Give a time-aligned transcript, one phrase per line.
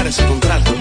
[0.00, 0.79] renovar ese contrato.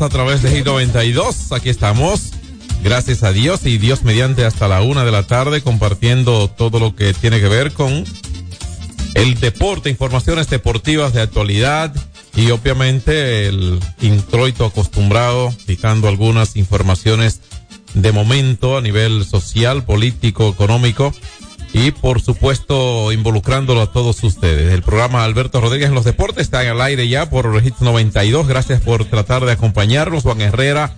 [0.00, 1.52] A través de Hit 92.
[1.52, 2.30] Aquí estamos.
[2.82, 6.96] Gracias a Dios y Dios mediante hasta la una de la tarde compartiendo todo lo
[6.96, 8.04] que tiene que ver con
[9.14, 11.94] el deporte, informaciones deportivas de actualidad
[12.34, 17.40] y obviamente el introito acostumbrado, picando algunas informaciones
[17.94, 21.14] de momento a nivel social, político, económico
[21.72, 24.72] y por supuesto involucrándolo a todos ustedes.
[24.72, 28.46] El programa Alberto Rodríguez en los deportes está en el aire ya por Hit 92.
[28.46, 30.96] Gracias por tratar de acompañarnos, Juan Herrera,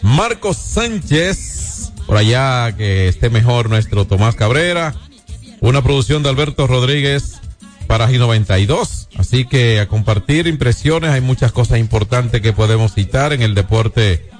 [0.00, 4.94] Marcos Sánchez, por allá que esté mejor nuestro Tomás Cabrera.
[5.60, 7.40] Una producción de Alberto Rodríguez
[7.88, 9.08] para Hit 92.
[9.16, 14.30] Así que a compartir impresiones, hay muchas cosas importantes que podemos citar en el deporte.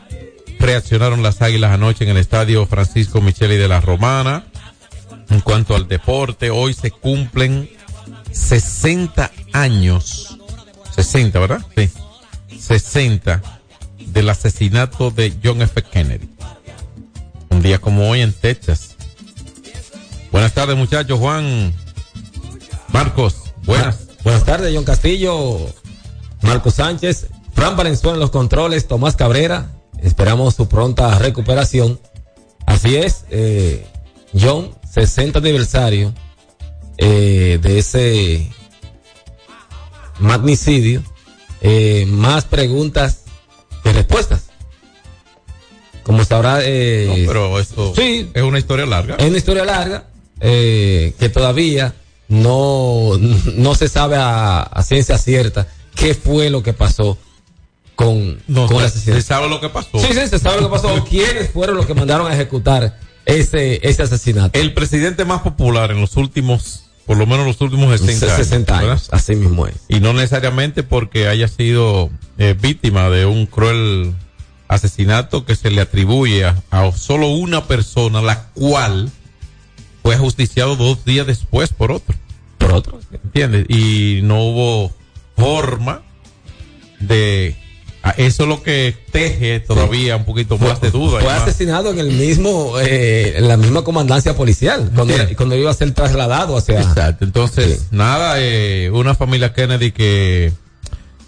[0.61, 4.44] Reaccionaron las águilas anoche en el estadio Francisco Micheli de la Romana
[5.32, 7.70] en cuanto al deporte, hoy se cumplen
[8.31, 10.38] 60 años.
[10.94, 11.62] 60, ¿verdad?
[11.76, 11.90] Sí.
[12.58, 13.43] 60
[14.06, 15.82] del asesinato de John F.
[15.82, 16.29] Kennedy.
[17.50, 18.96] Un día como hoy en Texas.
[20.31, 21.19] Buenas tardes, muchachos.
[21.19, 21.73] Juan.
[22.88, 24.08] Marcos, buenas.
[24.23, 25.58] Buenas tardes, John Castillo.
[26.43, 27.29] Marcos Sánchez.
[27.55, 28.87] Fran Valenzuela en los controles.
[28.87, 29.70] Tomás Cabrera.
[29.99, 32.00] Esperamos su pronta recuperación.
[32.67, 33.87] Así es, eh,
[34.38, 36.12] John, 60 aniversario
[36.98, 38.50] eh, de ese
[40.18, 41.02] magnicidio,
[41.60, 43.22] eh, más preguntas
[43.82, 44.44] que respuestas.
[46.02, 49.14] Como sabrá, eh, No, pero esto sí, es una historia larga.
[49.16, 50.06] es una historia larga
[50.40, 51.94] eh, que todavía
[52.28, 53.12] no,
[53.54, 57.18] no se sabe a, a ciencia cierta qué fue lo que pasó
[57.94, 59.20] con, No, con el se, asesinato.
[59.22, 59.98] se sabe lo que pasó.
[60.00, 61.04] Sí, sí, se sabe lo que pasó.
[61.08, 64.58] ¿Quiénes fueron los que mandaron a ejecutar ese, ese asesinato?
[64.58, 68.36] El presidente más popular en los últimos, por lo menos los últimos 60 años.
[68.36, 68.90] 60 ¿verdad?
[68.90, 69.74] años, así mismo es.
[69.88, 74.14] y no necesariamente porque haya sido eh, víctima de un cruel
[74.69, 79.10] asesinato que se le atribuye a, a solo una persona, la cual
[80.02, 82.16] fue ajusticiado dos días después por otro.
[82.58, 83.00] Por otro.
[83.12, 83.66] ¿Entiendes?
[83.69, 84.92] Y no hubo
[85.36, 86.02] forma
[87.00, 87.56] de...
[88.02, 91.20] a Eso es lo que teje todavía un poquito más de duda.
[91.20, 95.93] Fue asesinado en el mismo, eh, en la misma comandancia policial, cuando, iba a ser
[95.93, 96.81] trasladado hacia.
[96.81, 97.25] Exacto.
[97.25, 97.87] Entonces, Sí.
[97.93, 100.52] nada, eh, una familia Kennedy que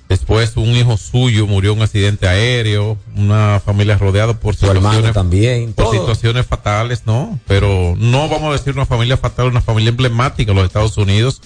[0.09, 5.13] después un hijo suyo murió en un accidente aéreo, una familia rodeada por Su situaciones,
[5.13, 5.73] también.
[5.73, 5.95] por todo.
[5.95, 7.39] situaciones fatales, ¿no?
[7.47, 11.41] Pero no vamos a decir una familia fatal, una familia emblemática en los Estados Unidos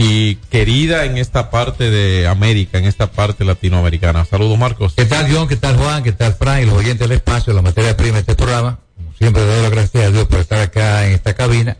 [0.00, 4.24] y querida en esta parte de América, en esta parte latinoamericana.
[4.24, 4.92] Saludos, Marcos.
[4.96, 5.48] ¿Qué tal, John?
[5.48, 6.04] ¿Qué tal, Juan?
[6.04, 6.62] ¿Qué tal, Fran?
[6.62, 8.78] Y los oyentes del espacio, la materia prima de este programa.
[8.94, 11.78] Como siempre, doy las gracias a Dios por estar acá en esta cabina.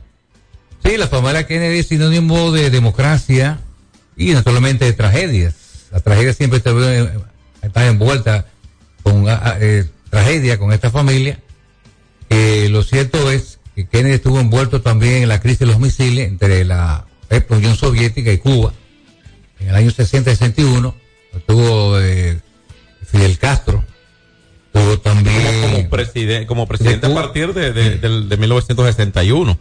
[0.84, 3.60] Sí, la familia Kennedy es sinónimo de democracia
[4.16, 5.54] y naturalmente de tragedias.
[5.92, 6.72] La tragedia siempre está,
[7.62, 8.46] está envuelta
[9.04, 11.38] con ah, ah, eh, tragedia con esta familia.
[12.30, 16.26] Eh, lo cierto es que Kennedy estuvo envuelto también en la crisis de los misiles
[16.26, 17.07] entre la
[17.50, 18.72] Unión Soviética y Cuba
[19.60, 20.94] en el año 60-61.
[21.36, 22.38] Estuvo eh,
[23.06, 23.84] Fidel Castro.
[24.72, 25.60] Tuvo también.
[25.62, 29.58] como, preside- como presidente a partir de, de, del- de 1961.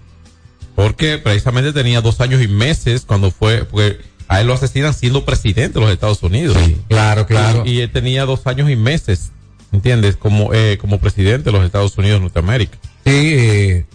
[0.76, 5.26] Porque precisamente tenía dos años y meses cuando fue, porque a él lo asesinan siendo
[5.26, 6.56] presidente de los Estados Unidos.
[6.88, 7.64] Claro, claro.
[7.66, 9.32] Y, y él tenía dos años y meses,
[9.72, 10.18] ¿entiendes?
[10.18, 12.78] Como, eh, como presidente de los Estados Unidos de Norteamérica.
[13.06, 13.86] Sí, eh,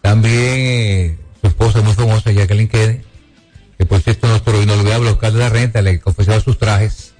[0.00, 1.16] también eh,
[1.46, 3.02] su esposa muy famosa, Jacqueline Kennedy,
[3.78, 7.14] que por cierto nuestro inolvidable Oscar de la Renta le confesaba sus trajes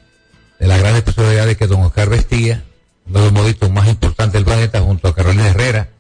[0.59, 2.65] de las grandes personalidades que don Oscar vestía,
[3.07, 5.91] uno de los moditos más importantes del planeta, junto a Carolina Herrera,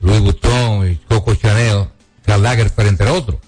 [0.00, 1.88] Louis Vuitton, y Coco Chanel,
[2.24, 3.38] Karl Lagerfeld, entre otros.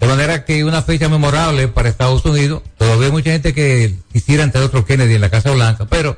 [0.00, 2.62] De manera que una fecha memorable para Estados Unidos.
[2.78, 6.16] Todavía hay mucha gente que quisiera entrar otro Kennedy en la Casa Blanca, pero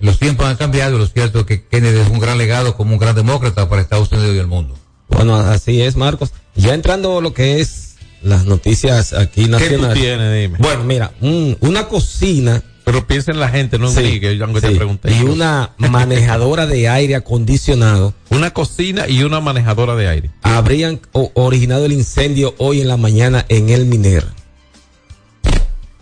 [0.00, 2.92] los tiempos han cambiado y lo cierto es que Kennedy es un gran legado como
[2.92, 4.78] un gran demócrata para Estados Unidos y el mundo.
[5.08, 6.32] Bueno, así es, Marcos.
[6.54, 10.02] Ya entrando lo que es las noticias aquí ¿Qué tú nacionales.
[10.02, 10.42] tienes?
[10.42, 10.58] Dime.
[10.58, 14.36] Bueno, mira, un- una cocina Pero piensa en la gente, no en Sí, mí, que
[14.36, 15.12] yo aunque te sí, pregunté.
[15.12, 20.30] y una manejadora de aire acondicionado Una cocina y una manejadora de aire.
[20.42, 21.00] habrían
[21.34, 24.24] originado el incendio hoy en la mañana en el Miner.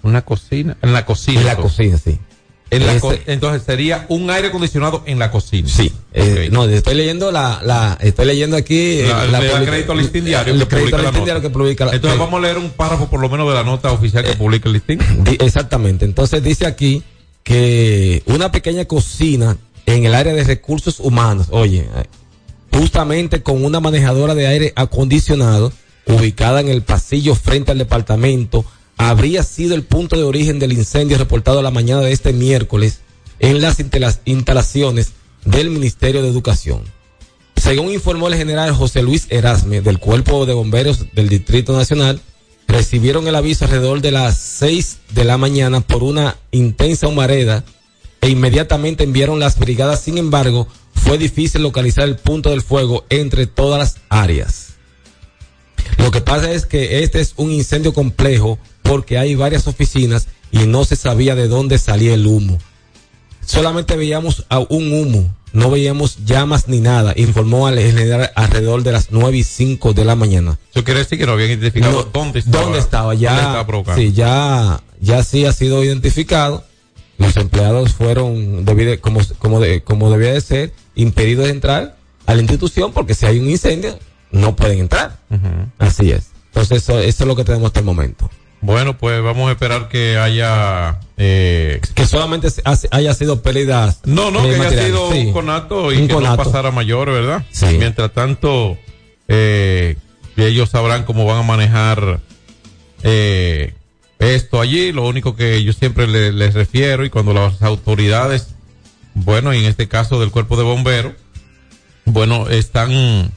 [0.03, 0.77] Una cocina.
[0.83, 1.41] En la cocina.
[1.41, 1.77] En la entonces.
[1.95, 2.19] cocina, sí.
[2.77, 5.69] En la co- entonces sería un aire acondicionado en la cocina.
[5.69, 9.71] Sí, eh, no, estoy leyendo la, la, estoy leyendo aquí eh, La- le da publica-
[9.71, 11.25] crédito al listín diario el que crédito publica al la listín nota.
[11.33, 13.55] diario que publica la- Entonces eh, vamos a leer un párrafo por lo menos de
[13.55, 14.99] la nota oficial que publica el listín.
[15.25, 16.05] Di- Exactamente.
[16.05, 17.03] Entonces dice aquí
[17.43, 22.05] que una pequeña cocina en el área de recursos humanos, oye, eh,
[22.73, 25.73] justamente con una manejadora de aire acondicionado
[26.07, 28.65] ubicada en el pasillo frente al departamento
[29.09, 33.01] habría sido el punto de origen del incendio reportado la mañana de este miércoles
[33.39, 33.79] en las
[34.25, 35.13] instalaciones
[35.45, 36.83] del Ministerio de Educación.
[37.57, 42.21] Según informó el general José Luis Erasme del Cuerpo de Bomberos del Distrito Nacional,
[42.67, 47.65] recibieron el aviso alrededor de las 6 de la mañana por una intensa humareda
[48.23, 50.01] e inmediatamente enviaron las brigadas.
[50.01, 54.64] Sin embargo, fue difícil localizar el punto del fuego entre todas las áreas.
[55.99, 60.67] Lo que pasa es que este es un incendio complejo porque hay varias oficinas y
[60.67, 62.59] no se sabía de dónde salía el humo.
[63.45, 68.93] Solamente veíamos a un humo, no veíamos llamas ni nada, informó al general alrededor de
[68.93, 70.59] las 9 y 5 de la mañana.
[70.73, 72.63] Eso quiere decir que no habían identificado No, dónde estaba.
[72.65, 73.15] ¿Dónde estaba?
[73.15, 76.65] Ya, dónde estaba sí, ya, ya sí ha sido identificado.
[77.19, 81.97] Los empleados fueron, debido- como, como, de- como debía de ser, impedidos de entrar
[82.27, 83.99] a la institución porque si hay un incendio,
[84.35, 85.19] no pueden entrar.
[85.79, 86.31] Así es.
[86.47, 88.31] Entonces, eso, eso es lo que tenemos hasta el momento.
[88.61, 90.99] Bueno, pues vamos a esperar que haya.
[91.19, 92.49] Eh, Que solamente
[92.91, 94.01] haya sido pérdidas.
[94.05, 95.19] no, no, eh, que haya sido Sí.
[95.27, 96.37] un conato y Un que conato.
[96.37, 97.45] no pasara mayor, ¿verdad?
[97.51, 97.67] Sí.
[97.79, 98.79] Mientras tanto,
[99.29, 99.97] eh,
[100.37, 102.21] ellos sabrán cómo van a manejar
[103.03, 103.75] eh,
[104.19, 104.93] esto allí.
[104.93, 108.55] Lo único que yo siempre le- les refiero y cuando las autoridades,
[109.15, 111.13] bueno, y en este caso del cuerpo de bomberos,
[112.07, 113.31] bueno, están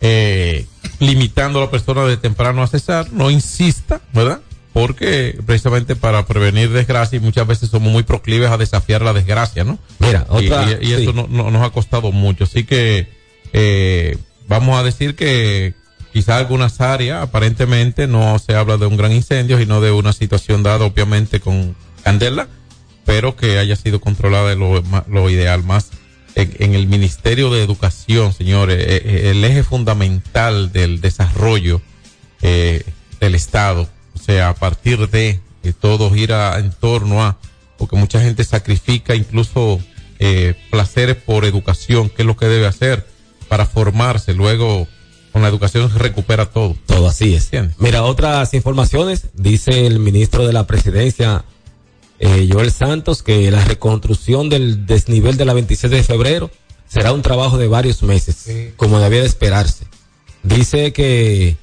[0.00, 0.66] eh,
[0.98, 4.40] limitando a la persona de temprano a cesar, no insista, ¿verdad?
[4.72, 9.64] Porque precisamente para prevenir desgracia y muchas veces somos muy proclives a desafiar la desgracia,
[9.64, 9.78] ¿no?
[9.98, 10.78] Mira, Y- otra.
[10.80, 11.12] y, y eso sí.
[11.16, 12.44] no, no- nos ha costado mucho.
[12.44, 13.08] Así que
[13.52, 14.16] eh,
[14.46, 15.74] vamos a decir que
[16.12, 20.62] quizá algunas áreas aparentemente no se habla de un gran incendio, sino de una situación
[20.62, 22.46] dada obviamente con candela,
[23.04, 25.90] pero que haya sido controlada lo ideal más.
[26.34, 31.80] En, en el Ministerio de Educación, señores, eh, eh, el eje fundamental del desarrollo
[32.42, 32.84] eh,
[33.20, 37.38] del Estado, o sea, a partir de que todo gira en torno a,
[37.76, 39.80] porque mucha gente sacrifica incluso
[40.18, 43.06] eh, placeres por educación, que es lo que debe hacer
[43.48, 44.86] para formarse, luego
[45.32, 46.76] con la educación se recupera todo.
[46.86, 47.50] Todo así es.
[47.78, 51.44] Mira, otras informaciones, dice el ministro de la presidencia,
[52.20, 56.50] eh, Joel Santos, que la reconstrucción del desnivel de la 26 de febrero
[56.86, 58.46] será un trabajo de varios meses,
[58.76, 59.86] como debía de esperarse.
[60.42, 61.56] Dice que,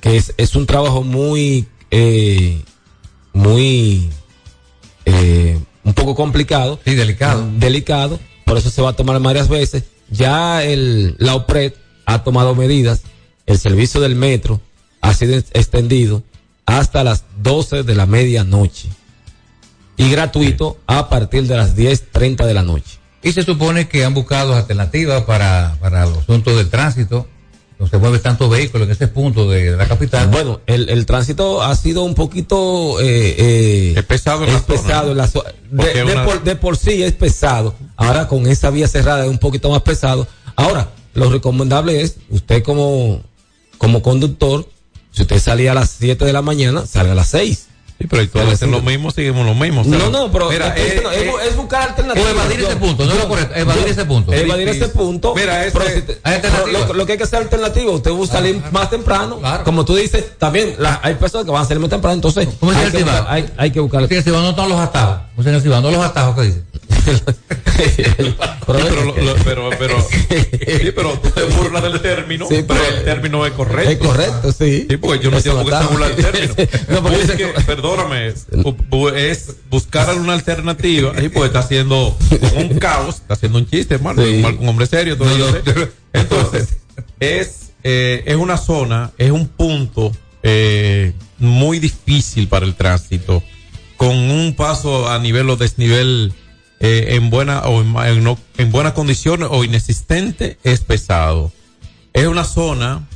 [0.00, 2.60] que es, es un trabajo muy, eh,
[3.32, 4.10] muy,
[5.04, 6.78] eh, un poco complicado.
[6.84, 7.48] Sí, delicado.
[7.58, 9.84] Delicado, por eso se va a tomar varias veces.
[10.10, 11.72] Ya el, la OPRED
[12.06, 13.02] ha tomado medidas,
[13.46, 14.60] el servicio del metro
[15.00, 16.22] ha sido ex- extendido
[16.66, 18.88] hasta las 12 de la medianoche
[19.96, 22.98] y gratuito a partir de las 10.30 de la noche.
[23.22, 27.28] Y se supone que han buscado alternativas para, para los asuntos del tránsito.
[27.78, 30.28] No se mueven tantos vehículos en ese punto de, de la capital.
[30.28, 34.60] Bueno, el, el tránsito ha sido un poquito eh, eh, Es pesado en es la
[34.62, 35.28] pesado de,
[35.76, 37.74] Porque de una- por, de por sí es pesado.
[37.96, 40.28] Ahora con esa vía cerrada es un poquito más pesado.
[40.54, 43.22] Ahora, lo recomendable es, usted como,
[43.78, 44.68] como conductor,
[45.10, 47.66] si usted salía a las 7 de la mañana, salga a las 6.
[48.02, 48.74] Sí, pero hacen sí.
[48.74, 49.80] lo mismo, seguimos lo mismo.
[49.82, 52.30] o sea, No, no, pero mira, eh, diciendo, es, eh, es buscar alternativas.
[52.30, 54.32] evadir ese punto, no es lo correcto, evadir ese punto.
[54.32, 55.34] Evadir ese punto.
[55.34, 58.62] Mira, ese- pero si te- lo, lo que hay que hacer alternativa, usted busca salir
[58.70, 59.38] más temprano.
[59.38, 59.64] claro.
[59.64, 62.72] Como tú dices, también la- hay personas que van a salir más temprano, entonces ¿Cómo
[62.72, 64.08] hay el que, buscar, hay, hay que buscar.
[64.08, 65.18] Silvano, no están los atajos.
[65.36, 66.62] No los atajos que dice.
[68.06, 68.34] Pero-
[68.66, 72.96] pero, lo- lo- pero, pero, sí, pero tú te burlas del término, Sí, pero pero-
[72.98, 73.90] el término es correcto.
[73.90, 74.86] Es correcto, sí.
[74.88, 76.54] Sí, porque yo no entiendo por qué se burla del término.
[76.88, 81.12] No, porque Busque- dice- perdóname, es buscar alguna alternativa.
[81.18, 82.16] Sí, porque está haciendo
[82.56, 84.24] un caos, está haciendo un chiste, hermano.
[84.24, 84.34] Sí.
[84.42, 85.88] Mal con hombre serio, todo No, yo.
[86.12, 86.76] Entonces,
[87.20, 90.12] es, eh, es una zona, es un punto
[90.44, 93.42] eh, muy difícil para el tránsito,
[93.96, 96.32] con un paso a nivel o desnivel
[96.82, 101.50] eh, en buena o en, ma- en no- en buenas condiciones o inexistente, es pesado.
[102.12, 103.08] Es una zona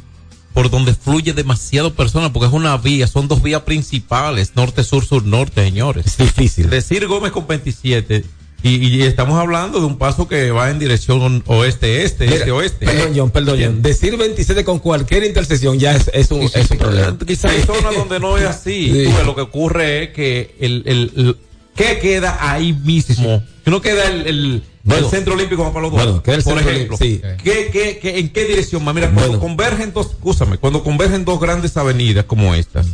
[0.55, 5.05] por donde fluye demasiado personas, porque es una vía, son dos vías principales, norte, sur,
[5.05, 6.07] sur, norte, señores.
[6.07, 6.71] Es difícil.
[6.71, 8.25] Decir Gómez con 27,
[8.63, 12.51] y, y estamos hablando de un paso que va en dirección oeste, este, Mira, este,
[12.53, 12.87] oeste.
[12.87, 13.83] Perdón, John, perdón, John.
[13.83, 17.19] Decir 27 con cualquier intersección ya es, es un, es un problema.
[17.27, 18.91] Quizás hay zonas donde no es así.
[19.07, 19.13] Sí.
[19.27, 21.37] Lo que ocurre es que el-
[21.77, 23.43] ¿qué queda ahí mismo?
[23.65, 25.05] Que no queda el, el, Bueno.
[25.05, 26.97] el centro olímpico Juan Pablo Bueno, Duarte, queda el por Centro ejemplo.
[26.97, 27.21] Sí.
[27.45, 28.95] ¿Qué, qué, qué- en qué dirección más?
[28.95, 29.41] Mira, cuando Bueno.
[29.43, 32.87] convergen dos, escúchame, cuando convergen dos grandes avenidas como estas,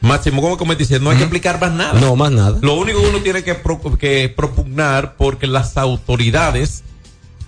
[0.00, 1.98] Máximo Gómez como dice, no hay que explicar más nada.
[2.00, 2.58] No, más nada.
[2.62, 6.84] Lo único que uno tiene que, pro- que propugnar porque las autoridades,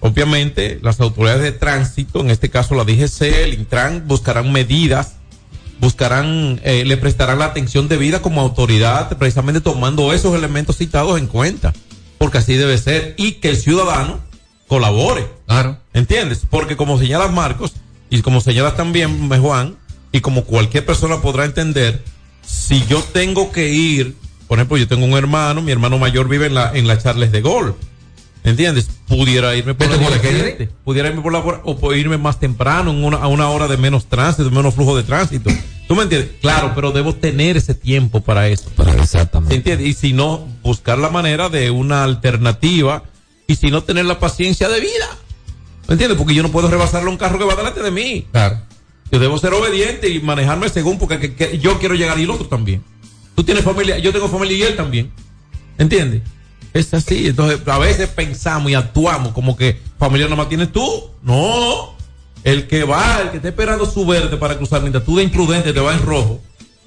[0.01, 5.13] obviamente, las autoridades de tránsito, en este caso la DGC, el Intran, buscarán medidas
[5.81, 11.27] buscarán, eh, le prestarán la atención debida como autoridad, precisamente tomando esos elementos citados en
[11.27, 11.73] cuenta,
[12.19, 14.21] porque así debe ser, y que el ciudadano
[14.69, 15.27] colabore.
[15.47, 15.79] Claro.
[15.95, 16.43] ¿Entiendes?
[16.49, 17.73] Porque como señala Marcos,
[18.11, 19.77] y como señala también Juan,
[20.13, 22.03] y como cualquier persona podrá entender,
[22.45, 24.17] si yo tengo que ir,
[24.49, 27.33] por ejemplo, yo tengo un hermano, mi hermano mayor vive en la, en la Charles
[27.33, 27.75] de Gaulle.
[28.43, 28.89] ¿Entiendes?
[29.07, 30.69] Pudiera irme por la ¿Vete por la calle?
[30.83, 33.77] Pudiera irme por la o puedo irme más temprano, en una, a una hora de
[33.77, 35.51] menos tránsito, menos flujo de tránsito.
[35.91, 36.31] ¿Tú me entiendes?
[36.41, 38.71] Claro, pero debo tener ese tiempo para eso.
[38.77, 39.57] Para ¿Se exactamente.
[39.57, 39.89] entiende?
[39.89, 43.03] Y si no, buscar la manera de una alternativa
[43.49, 45.09] y si no, tener la paciencia de vida.
[45.89, 46.17] ¿Me entiendes?
[46.17, 48.25] Porque yo no puedo rebasarle a un carro que va delante de mí.
[48.31, 48.61] Claro.
[49.11, 52.31] Yo debo ser obediente y manejarme según porque que- que yo quiero llegar y el
[52.31, 52.85] otro también.
[53.35, 55.11] Tú tienes familia, yo tengo familia y él también.
[55.77, 56.23] ¿Entiendes?
[56.73, 57.27] Es así.
[57.27, 61.11] Entonces, a veces pensamos y actuamos como que familia nomás tienes tú.
[61.25, 61.97] No.
[62.45, 65.73] El que va, el que está esperando su verde para cruzar, mientras tú de imprudente
[65.73, 66.41] te va en rojo,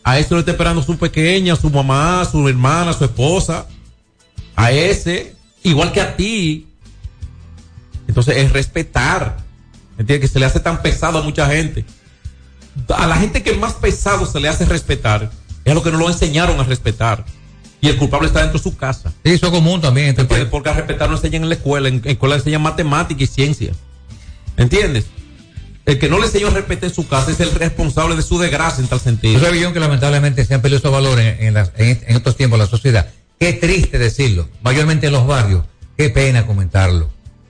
[0.04, 3.68] a eso le está esperando su pequeña, su mamá, su hermana, su esposa.
[4.56, 6.68] A ese, igual que a ti.
[8.08, 9.38] Entonces, es respetar.
[9.98, 10.30] ¿Entiendes?
[10.30, 11.86] Que se le hace tan pesado a mucha gente
[12.96, 15.30] a la gente que más pesado se le hace respetar
[15.64, 17.26] es a lo que no lo enseñaron a respetar.
[17.80, 19.12] Y el culpable está dentro de su casa.
[19.26, 20.08] Sí, eso es común también.
[20.08, 23.22] este Porque, porque a respetar no enseñan en la escuela, en, en escuela enseñan matemática
[23.22, 23.74] y ciencia.
[24.56, 25.06] ¿Entiendes?
[25.86, 28.82] El que no le enseñó a respetar su casa es el responsable de su desgracia
[28.82, 29.40] en tal sentido.
[29.40, 33.10] Yo sabía que lamentablemente se han perdido esos valores en, en, estos tiempos la sociedad.
[33.38, 35.66] Qué triste decirlo, mayormente en los barrios.
[35.98, 37.10] Qué pena comentarlo.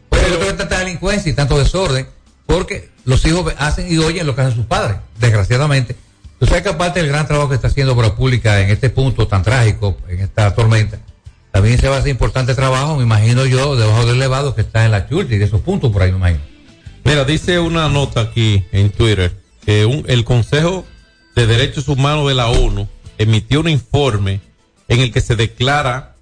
[0.10, 2.08] Por eso hay tanta delincuencia y tanto desorden,
[2.48, 5.96] porque los hijos hacen y oyen lo que hacen sus padres, desgraciadamente.
[6.40, 9.28] Tú sabes que aparte del gran trabajo que está haciendo Obra Pública en este punto
[9.28, 10.98] tan trágico, en esta tormenta,
[11.52, 14.86] también se va a hacer importante trabajo, me imagino yo, debajo del elevado que está
[14.86, 16.53] en la chulta y de esos puntos por ahí, me imagino.
[17.06, 19.36] Mira, dice una nota aquí en Twitter
[19.66, 20.86] que el Consejo
[21.36, 22.88] de Derechos Humanos de la ONU
[23.18, 24.42] emitió un informe
[24.88, 26.16] en el que se declara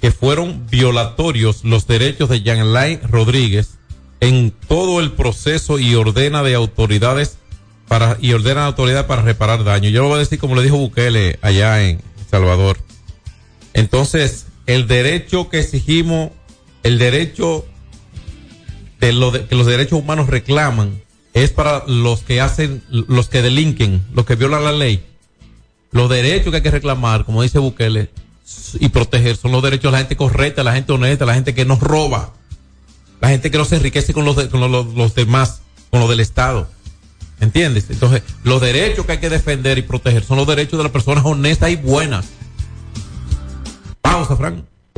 [0.00, 3.78] que fueron violatorios los derechos de Jean Alain Rodríguez
[4.20, 7.38] en todo el proceso y ordena de autoridades
[7.88, 9.90] para y ordena a autoridades para reparar daño.
[9.90, 12.78] Yo lo voy a decir como le dijo Bukele allá en Salvador.
[13.74, 16.30] Entonces, el derecho que exigimos,
[16.82, 17.66] el derecho
[19.00, 21.00] de lo de- que los derechos humanos reclaman
[21.32, 25.04] es para los que hacen, los que delinquen, los que violan la ley.
[25.90, 28.10] Los derechos que hay que reclamar, como dice Bukele,
[28.80, 31.64] y proteger son los derechos de la gente correcta, la gente honesta, la gente que
[31.64, 32.32] no roba,
[33.20, 36.08] la gente que no se enriquece con los, de- con los- los demás, con los
[36.08, 36.68] del Estado.
[37.40, 37.86] ¿Entiendes?
[37.90, 41.24] Entonces, los derechos que hay que defender y proteger son los derechos de las personas
[41.24, 42.26] honestas y buenas.
[44.00, 44.64] Pausa, Frank.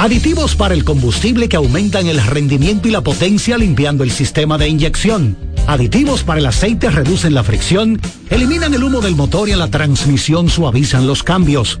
[0.00, 4.68] Aditivos para el combustible que aumentan el rendimiento y la potencia limpiando el sistema de
[4.68, 5.36] inyección.
[5.66, 9.72] Aditivos para el aceite reducen la fricción, eliminan el humo del motor y en la
[9.72, 11.80] transmisión suavizan los cambios.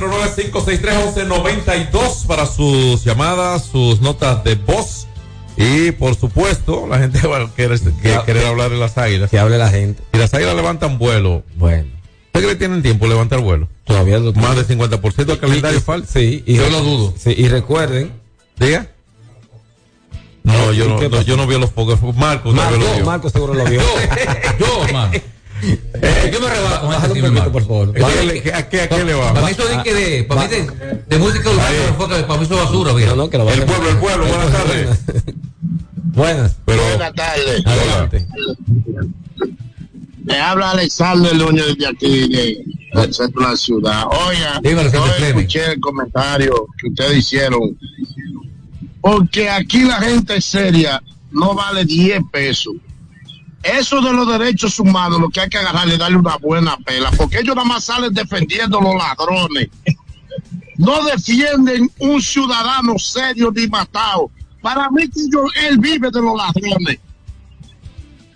[0.00, 5.06] 809-563-1192 para sus llamadas, sus notas de voz.
[5.56, 9.30] Y por supuesto, la gente va a querer, que- querer hablar de las águilas.
[9.30, 10.02] Que hable la gente.
[10.12, 11.42] Y las águilas levantan vuelo.
[11.56, 11.88] Bueno.
[12.26, 13.68] ¿Usted cree que tienen tiempo de levantar vuelo?
[13.84, 16.06] Todavía lo Más del 50% del calendario falta.
[16.12, 17.14] Sí, y Yo lo dudo.
[17.18, 18.12] Sí, y recuerden.
[18.56, 18.86] ¿Diga?
[20.44, 22.00] No, yo no, no, yo no vi los pocos.
[22.16, 23.04] Marco, tal vez lo Marco, vio.
[23.06, 23.80] Marco seguro lo vio.
[24.58, 24.86] Yo,
[26.32, 27.52] Yo me rebalo con este team, hermano.
[27.52, 27.98] por favor.
[28.00, 29.34] Bájale, ¿qué- ¿A qué, a qué le va?
[29.34, 32.54] Para mí eso de que de, para mí de, de música urbana, para mí eso
[32.54, 33.08] es basura, mira.
[33.10, 34.88] No, no, que lo El pueblo, el pueblo, buenas tardes.
[36.14, 36.56] Buenas.
[36.64, 37.66] Pero, Buenas tardes.
[37.66, 38.26] Adelante.
[40.24, 44.04] Me habla Alexander Núñez desde aquí, de- del centro de la ciudad.
[44.28, 47.60] Oiga, Dímelo, yo escuché el comentario que ustedes hicieron.
[49.00, 52.74] Porque aquí la gente seria no vale 10 pesos.
[53.62, 57.10] Eso de los derechos humanos, lo que hay que agarrarle es darle una buena pela,
[57.10, 59.68] porque ellos nada más salen defendiendo a los ladrones.
[60.76, 64.30] No defienden un ciudadano serio ni matado.
[64.62, 66.98] Para mí que yo, él vive de los ladrones.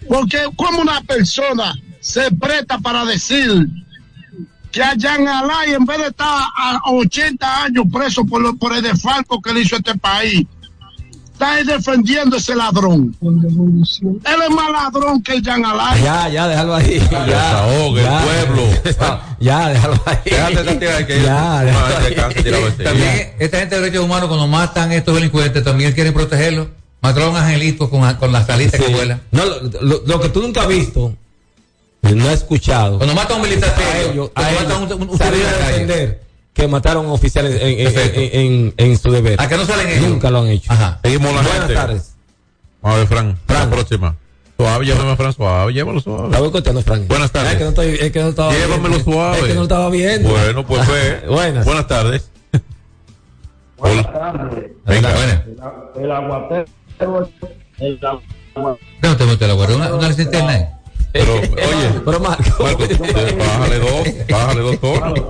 [0.09, 3.69] Porque como una persona se presta para decir
[4.73, 8.75] que a Jean Alay, en vez de estar a 80 años preso por, lo- por
[8.75, 10.45] el desfalco que le hizo este país,
[11.33, 13.17] está ahí defendiendo ese ladrón.
[13.23, 16.03] Él es más ladrón que Jean Alay.
[16.03, 17.01] Ya, ya, déjalo ahí.
[17.11, 18.09] Ya, desahogue, el
[18.55, 19.19] pueblo.
[19.41, 20.19] Ya, déjalo ahí.
[20.25, 22.15] Déjate que Ya, no, déjalo ese ahí.
[22.15, 22.85] cáncer, tíralo ese.
[22.85, 26.69] También esta gente de derechos humanos cuando matan a estos delincuentes también quieren protegerlos.
[27.01, 28.87] Mataron a Angelito con, con las alitas Sí.
[28.87, 29.21] que vuelan.
[29.33, 31.13] No, lo, lo- lo que tú nunca has visto,
[32.03, 32.99] no has escuchado.
[32.99, 35.19] Cuando matan a un militar a ellos, a ellos a un- un
[36.53, 39.41] a que mataron oficiales en, en, en- en- en su deber.
[39.41, 40.09] ¿A que no salen ellos?
[40.11, 40.73] Nunca lo han hecho.
[40.73, 40.99] Ajá.
[41.03, 41.75] Seguimos la Buenas gente.
[41.75, 42.15] tardes.
[42.83, 43.39] Vamos a ver, Fran.
[43.47, 43.71] Fran.
[43.71, 44.17] La próxima.
[44.59, 45.73] Suave, llévame, Fran, suave.
[45.73, 46.29] Llévalo suave.
[46.31, 47.07] La voy contando, Frank.
[47.09, 47.53] Buenas tardes.
[47.53, 49.05] Es que no, estoy, es que no estaba Llévamelo viendo.
[49.13, 49.39] suave.
[49.39, 50.29] Es que no estaba viendo.
[50.29, 51.23] Bueno, pues ve.
[51.29, 51.65] Buenas.
[51.65, 52.29] Buenas tardes.
[53.79, 54.53] Hola.
[54.87, 55.45] Venga, Buena.
[55.97, 56.65] El aguatero.
[57.79, 57.99] El
[59.03, 59.77] No te metes la guardia.
[59.77, 60.69] Una, una licencia internet.
[61.13, 62.63] Pero, oye, Pero Marco.
[62.63, 62.85] Marco,
[63.39, 65.21] bájale dos, bájale dos tonos.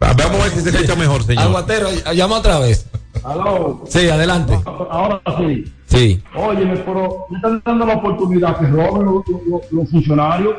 [0.00, 1.42] Ah, Vamos a ver si se escucha mejor, señor.
[1.44, 2.86] Aguatero, llama otra vez.
[3.24, 4.58] Aló, Sí, adelante.
[4.64, 5.64] ahora sí.
[5.86, 6.22] Sí.
[6.36, 10.54] Óyeme, pero me están dando la oportunidad que roben los, los- los funcionarios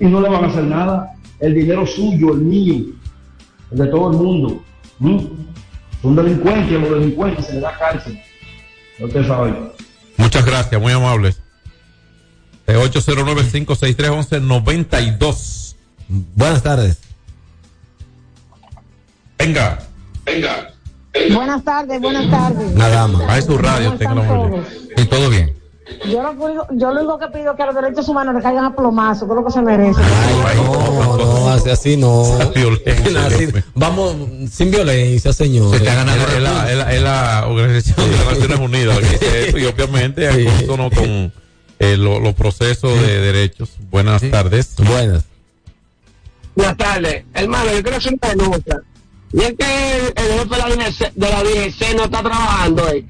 [0.00, 1.12] y no le van a hacer nada.
[1.38, 2.86] El dinero suyo, el mío,
[3.70, 4.62] el de todo el mundo.
[4.98, 5.18] ¿Mm?
[6.00, 8.18] Son delincuentes, los delincuentes se les da cárcel.
[8.98, 9.54] No te sabes.
[10.16, 11.40] Muchas gracias, muy amables.
[12.66, 15.76] Eh, 809-563-1192.
[16.34, 16.98] Buenas tardes.
[19.46, 19.78] Venga.
[20.24, 20.70] Venga.
[21.34, 22.70] Buenas tardes, buenas tardes.
[22.74, 23.26] Nada más.
[23.26, 25.02] Baje su radio, ¿Cómo tenga la?
[25.02, 25.52] Y todo bien.
[26.08, 28.64] Yo lo, único, yo lo único que pido es que los derechos humanos le caigan
[28.66, 30.00] a plomazo, que es lo que se merece.
[30.56, 32.22] No, no, así, así no.
[32.54, 34.16] Violencia, Así- vamos
[34.50, 35.70] sin violencia, señor.
[35.70, 39.08] Se está ganando Es la, es la- es la Organización de las Naciones Unidas la
[39.08, 40.46] que dice eso y obviamente Sí.
[40.46, 41.32] al consono con
[41.80, 43.70] eh, lo- los procesos de derechos.
[43.90, 44.76] Buenas tardes.
[44.76, 45.24] Buenas.
[46.54, 47.24] Buenas tardes.
[47.34, 48.80] Hermano, yo quiero hacer una denuncia.
[49.32, 53.04] Y es que el jefe de la DGC, de la DGC no está trabajando, eh.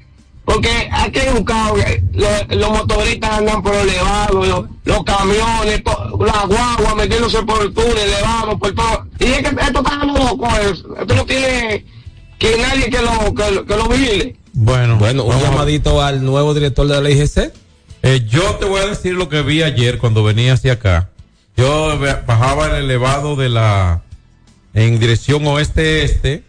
[0.45, 5.83] Porque aquí hay un caos, eh, lo- los motoristas andan por elevado, los, los camiones,
[5.83, 9.05] to- las guaguas metiéndose por el túnel, elevado, por todo.
[9.19, 10.73] Y es que esto está loco, eh.
[11.01, 11.85] esto no tiene
[12.37, 14.35] que nadie que lo, que, lo- que lo vigile.
[14.51, 17.51] Bueno, Bueno, un llamadito al nuevo director de la IGC.
[18.03, 21.09] Eh, yo te voy a decir lo que vi ayer cuando venía hacia acá.
[21.55, 24.01] Yo bajaba el elevado de la,
[24.73, 26.43] en dirección oeste-este,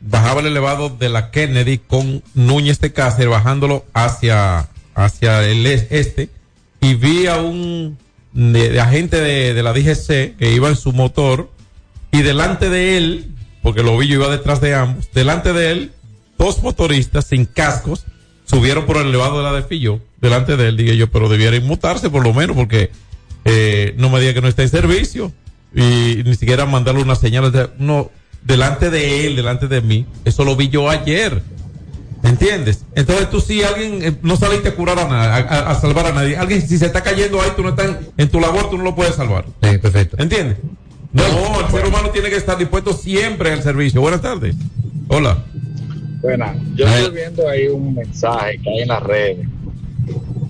[0.00, 5.86] bajaba el elevado de la Kennedy con Núñez de Cáceres, bajándolo hacia, hacia el es-
[5.90, 6.28] este,
[6.80, 7.98] y vi a un
[8.80, 11.50] agente de, de la DGC que iba en su motor,
[12.12, 15.92] y delante de él, porque lo vi, yo iba detrás de ambos, delante de él,
[16.38, 18.04] dos motoristas sin cascos
[18.44, 21.56] subieron por el elevado de la de Fillo, delante de él, dije yo, pero debiera
[21.56, 22.90] inmutarse por lo menos, porque
[23.44, 25.32] eh, no me diga que no está en servicio,
[25.74, 28.10] y ni siquiera mandarle una señal, de- no,
[28.44, 31.42] delante de él, delante de mí, eso lo vi yo ayer.
[32.24, 32.84] ¿Entiendes?
[32.96, 36.36] Entonces tú si alguien eh, no saliste a curar a nadie, a, salvar a nadie,
[36.36, 38.82] alguien si se está cayendo ahí, tú no estás en, en tu labor, tú no
[38.82, 39.44] lo puedes salvar.
[39.62, 40.16] Sí, perfecto.
[40.18, 40.58] ¿Entiendes?
[41.12, 41.24] No,
[41.60, 44.00] el ser humano tiene que estar dispuesto siempre al servicio.
[44.00, 44.56] Buenas tardes.
[45.08, 45.44] Hola.
[46.20, 49.47] Buenas, yo estoy viendo ahí un mensaje que hay en las redes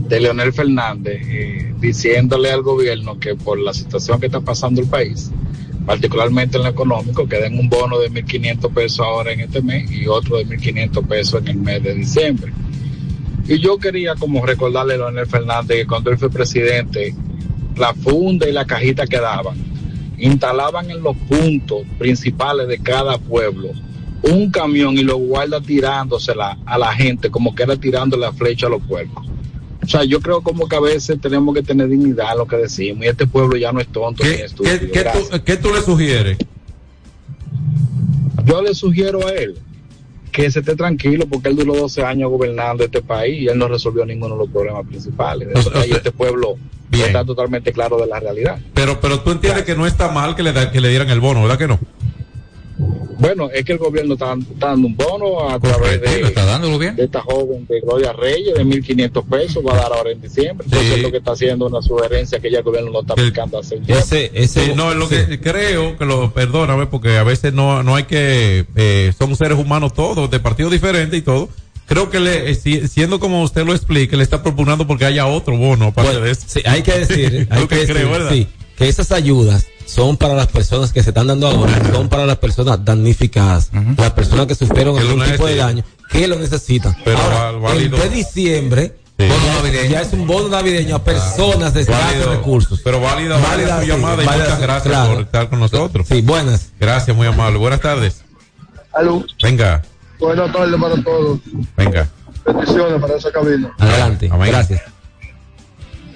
[0.09, 4.89] de Leonel Fernández eh, diciéndole al gobierno que por la situación que está pasando el
[4.89, 5.31] país,
[5.85, 9.91] particularmente en lo económico, que den un bono de 1.500 pesos ahora en este mes
[9.91, 12.53] y otro de 1.500 pesos en el mes de diciembre.
[13.47, 17.15] Y yo quería como recordarle a Leonel Fernández que cuando él fue presidente,
[17.77, 19.57] la funda y la cajita que daban,
[20.19, 23.71] instalaban en los puntos principales de cada pueblo
[24.23, 28.67] un camión y lo guarda tirándosela a la gente como que era tirando la flecha
[28.67, 29.25] a los puercos.
[29.89, 32.57] O sea, yo creo como que a veces tenemos que tener dignidad en lo que
[32.57, 34.79] decimos y este pueblo ya no es tonto ni estúpido.
[34.79, 36.37] ¿Qué, qué tú, qué tú le sugieres?
[38.45, 39.57] Yo le sugiero a él
[40.31, 43.67] que se esté tranquilo porque él duró 12 años gobernando este país y él no
[43.67, 45.49] resolvió ninguno de los problemas principales.
[45.49, 45.95] De este país.
[45.95, 46.57] este pueblo
[47.07, 48.59] está totalmente claro de la realidad.
[48.75, 51.21] Pero, pero tú entiendes que no está mal que le, da- que le dieran el
[51.21, 51.79] bono, ¿verdad que no?
[53.19, 57.21] Bueno, es que el gobierno está, está dando un bono a través de, de esta
[57.23, 60.65] joven de Gloria Reyes de 1.500 pesos, va a dar ahora en diciembre.
[60.71, 63.59] Entonces, es lo que está haciendo una sugerencia que ya el gobierno lo está aplicando
[63.59, 64.05] hace tiempo.
[64.05, 68.05] Sí, no, es lo que creo que lo, perdóname, porque a veces no, no hay
[68.05, 71.49] que, eh, son seres humanos todos, de partidos diferentes y todo.
[71.87, 75.27] Creo que le, eh, si- siendo como usted lo explica, le está proponiendo porque haya
[75.27, 76.43] otro bono aparte Bueno, de eso.
[76.47, 78.31] sí, hay que decir, hay Lo que que decir, creo, ¿verdad?
[78.31, 78.47] sí,
[78.79, 82.37] que esas ayudas son para las personas que se están dando ahora, son para las
[82.39, 86.97] personas damnificadas, las personas que sufrieron Que algún tipo de daño, que lo necesitan.
[87.05, 89.27] Pero Ahora, el de diciembre, Sí.
[89.73, 92.81] ya, ya es un bono navideño a personas de escasos recursos.
[92.85, 95.13] Pero válida, válida su sí, llamada y válida, muchas gracias claro.
[95.15, 96.07] por estar con nosotros.
[96.09, 96.69] Sí, buenas.
[96.79, 97.59] Gracias, muy amable.
[97.59, 98.23] Buenas tardes.
[98.93, 99.83] Aló, Venga,
[100.21, 101.41] buenas tardes para todos.
[101.77, 102.09] venga.
[102.47, 103.73] Bendiciones para esa cabina.
[103.79, 104.29] Adelante.
[104.29, 104.83] Gracias.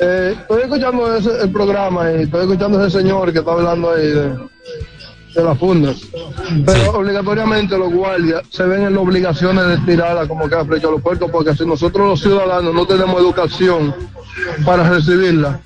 [0.05, 3.93] Eh, estoy escuchando ese, el programa y estoy escuchando a ese señor que está hablando
[3.93, 4.29] ahí de,
[5.35, 5.97] de las fundas.
[6.67, 11.01] Pero obligatoriamente los guardias se ven en la obligación de tirarla como que a los
[11.03, 13.95] puertos, porque si nosotros los ciudadanos no tenemos educación
[14.65, 15.61] para recibirla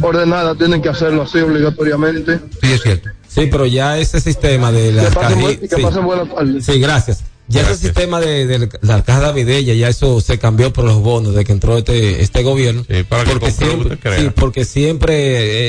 [0.00, 2.40] ordenada, tienen que hacerlo así obligatoriamente.
[2.62, 3.10] Sí, es cierto.
[3.28, 5.82] Sí, pero ya ese sistema de Que las pasen, buen- caji- que sí.
[5.82, 6.64] pasen buenas tardes.
[6.64, 7.24] Sí, gracias.
[7.46, 11.34] Ya ese sistema de, de la caja navideña, ya eso se cambió por los bonos
[11.34, 12.84] de que entró este, este gobierno.
[13.08, 15.14] para que porque que siempre, sí, porque siempre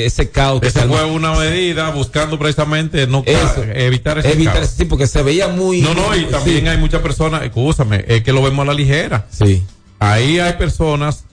[0.02, 3.62] eh, ese caos Esa fue una medida buscando precisamente no Eso.
[3.74, 4.70] evitar ese evitar, caos.
[4.74, 5.82] sí, porque se veía muy.
[5.82, 6.26] No, no, y sí.
[6.30, 9.26] también hay muchas personas, escúchame, es que lo vemos a la ligera.
[9.30, 9.62] Sí.
[9.98, 11.24] Ahí hay personas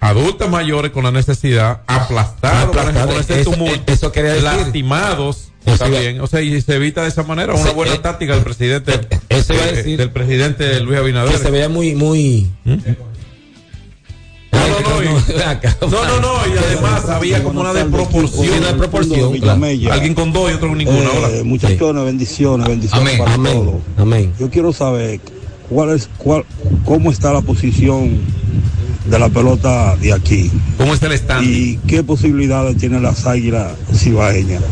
[0.00, 4.44] adultas mayores con la necesidad, aplastados Aplastados, por ese eso- tumulto, eso quería decir.
[4.44, 6.20] lastimados Eso también.
[6.20, 9.54] O sea, y se evita de esa manera una buena eh, táctica del presidente, eso
[9.54, 9.98] iba a eh, decir.
[9.98, 11.32] del presidente Luis Abinader.
[11.32, 12.48] que se veía muy, muy.
[12.64, 12.76] No,
[14.66, 15.06] no, no, y,
[16.20, 18.58] no, y además había como una desproporción.
[18.58, 19.64] Una desproporción, claro.
[19.92, 21.10] Alguien con dos y otro con ninguna.
[21.30, 23.74] Eh, muchachones, bendiciones, bendiciones Amén, para amén, todos.
[23.96, 24.32] amén.
[24.38, 25.20] Yo quiero saber
[25.68, 26.44] cuál es, cuál,
[26.84, 28.18] cómo está la posición
[29.06, 30.50] de la pelota de aquí.
[30.76, 31.46] ¿Cómo está el stand?
[31.46, 34.62] Y qué posibilidades tienen las águilas cibaeñas.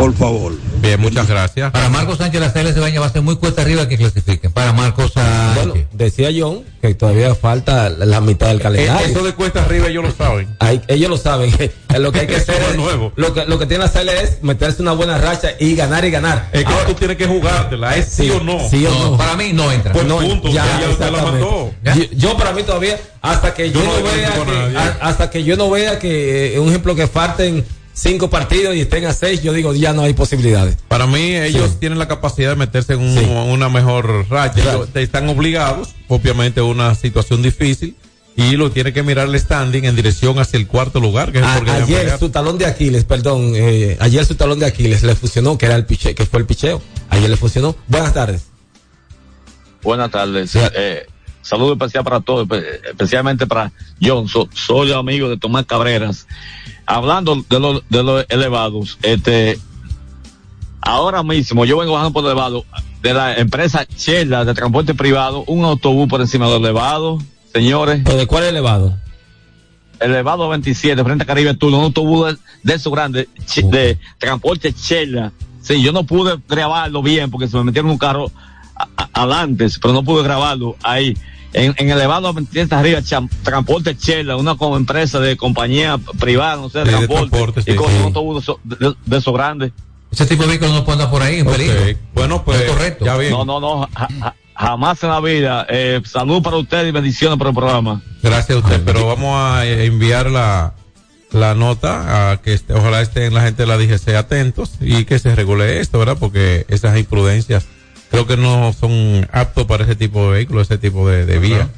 [0.00, 0.54] Por favor.
[0.80, 1.72] Bien, muchas gracias.
[1.72, 4.50] Para Marcos Sánchez, las Águilas Cibaeñas va a ser muy cuesta arriba que clasifiquen.
[4.50, 5.54] Para Marcos Sánchez.
[5.66, 9.06] Bueno, decía John que todavía falta la, la mitad del calendario.
[9.06, 10.56] Eh, Eso de cuesta arriba ellos lo saben.
[10.58, 11.50] Hay- ellos lo saben.
[11.98, 13.12] lo que hay que hacer es nuevo.
[13.16, 16.10] Lo que, lo que tiene que hacer es meterse una buena racha y ganar y
[16.10, 16.48] ganar.
[16.52, 18.58] Es que tú tienes que jugártela, es sí, o no.
[18.70, 19.18] Sí o no.
[19.18, 19.92] Para mí no entra.
[19.92, 21.72] Pues No, punto, ya, ya, usted la mató.
[21.84, 24.32] Yo, yo para mí todavía hasta que yo, Yo no no vea
[24.70, 28.74] que, a- hasta que yo no vea que eh, un ejemplo que falten cinco partidos
[28.76, 30.76] y estén a seis, yo digo, ya no hay posibilidades.
[30.88, 31.76] Para mí, ellos Sí.
[31.80, 33.24] tienen la capacidad de meterse en un- Sí.
[33.24, 34.62] una mejor racha.
[34.62, 34.88] Claro.
[34.94, 37.96] Están obligados, obviamente, a una situación difícil.
[38.36, 41.44] Y lo tiene que mirar el standing en dirección hacia el cuarto lugar, que es
[41.44, 44.66] el A- porque deben ayer su talón de Aquiles, perdón, eh, ayer su talón de
[44.66, 46.80] Aquiles le funcionó, que era el piche, que fue el picheo.
[47.10, 47.76] Ayer le funcionó.
[47.88, 48.44] Buenas tardes.
[49.82, 50.52] Buenas tardes.
[50.54, 51.06] Eh,
[51.42, 54.28] saludo especial para todos, espe- especialmente para John.
[54.28, 56.26] So- soy amigo de Tomás Cabreras.
[56.90, 59.58] Hablando de los de los elevados, este,
[60.80, 62.64] ahora mismo yo vengo bajando por el elevado
[63.00, 67.18] de la empresa Chela de transporte privado, un autobús por encima del elevado,
[67.52, 68.02] señores.
[68.04, 68.98] ¿Pero de cuál elevado?
[70.00, 73.28] Elevado 27, frente a Caribe Tour, un autobús de, de eso grande,
[73.70, 75.32] de transporte Chela.
[75.62, 78.32] Sí, yo no pude grabarlo bien porque se me metieron un carro
[79.12, 81.16] adelante, pero no pude grabarlo ahí.
[81.52, 86.68] En, en elevado 27 arriba, cham- transporte Chela, una como empresa de compañía privada, no
[86.70, 87.88] sé, de Sí, de transporte, transporte, sí, y con
[88.44, 88.56] sí.
[88.64, 89.72] de, de- de esos grandes.
[90.12, 91.74] Ese tipo de vehículos no puede andar por ahí en peligro.
[92.14, 93.04] Bueno, pues, Es correcto.
[93.04, 93.32] ya bien.
[93.32, 95.66] No, no, no, ja- ja- jamás en la vida.
[95.68, 98.00] Eh, salud para ustedes y bendiciones por el programa.
[98.22, 100.74] Gracias a usted, pero vamos a eh, enviar la,
[101.32, 105.18] la nota a que este- ojalá estén la gente de la DGC atentos y que
[105.18, 106.16] se regule esto, ¿verdad?
[106.18, 107.66] Porque esas imprudencias
[108.10, 111.68] creo que no son aptos para ese tipo de vehículos, ese tipo de, de vía.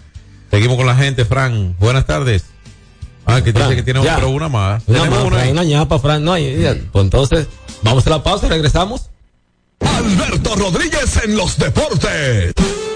[0.50, 1.76] Seguimos con la gente, Fran.
[1.78, 2.44] Buenas tardes.
[3.24, 4.16] Ah, que Fran, dice que tiene ya.
[4.16, 4.82] otro, una más.
[4.86, 6.24] Una, más, una Fran, una ñapa, Fran.
[6.24, 7.46] No, y- pues entonces,
[7.82, 9.10] vamos a la pausa y regresamos.
[9.80, 12.52] Alberto Rodríguez en los deportes.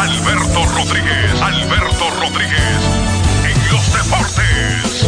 [0.00, 2.80] Alberto Rodríguez, Alberto Rodríguez,
[3.44, 5.04] en los deportes.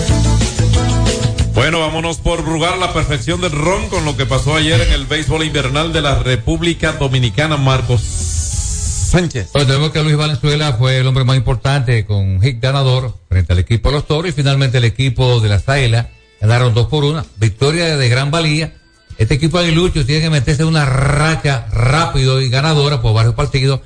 [1.55, 5.07] Bueno, vámonos por Brugar la perfección del ron con lo que pasó ayer en el
[5.07, 9.49] béisbol invernal de la República Dominicana, Marcos Sánchez.
[9.55, 13.61] Pues tenemos que Luis Valenzuela fue el hombre más importante con hit ganador frente al
[13.61, 17.25] equipo de los toros y finalmente el equipo de las águilas ganaron dos por una.
[17.37, 18.75] Victoria de gran valía.
[19.17, 23.81] Este equipo aguilucho tiene que meterse en una racha rápido y ganadora por varios partidos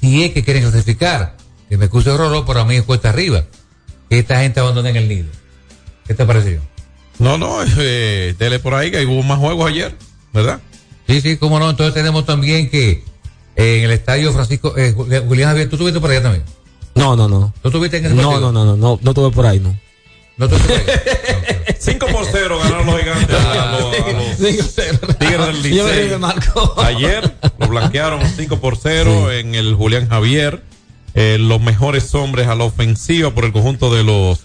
[0.00, 1.36] si es que quieren clasificar.
[1.68, 3.44] Que me excuse horror, pero a mí es cuesta arriba.
[4.08, 5.28] Que esta gente abandone en el nido.
[6.06, 6.60] ¿Qué te pareció?
[7.18, 9.94] No, no, eh, dele por ahí que hubo más juegos ayer,
[10.32, 10.58] ¿verdad?
[11.06, 11.70] Sí, sí, cómo no.
[11.70, 13.04] Entonces tenemos también que
[13.56, 16.44] eh, en el estadio Francisco, eh, Julián Javier, ¿tú estuviste por allá también?
[16.94, 17.52] No, no, no.
[17.62, 18.52] ¿Tú estuviste en ese No, partido?
[18.52, 19.78] no, no, no, no, no tuve por ahí, no.
[20.38, 20.82] No por allá.
[21.78, 23.78] 5 por 0 ganaron los gigantes a
[25.46, 26.08] del Licey.
[26.84, 30.62] Ayer lo blanquearon 5 por 0 en el Julián Javier.
[31.14, 34.40] Eh, los mejores hombres a la ofensiva por el conjunto de los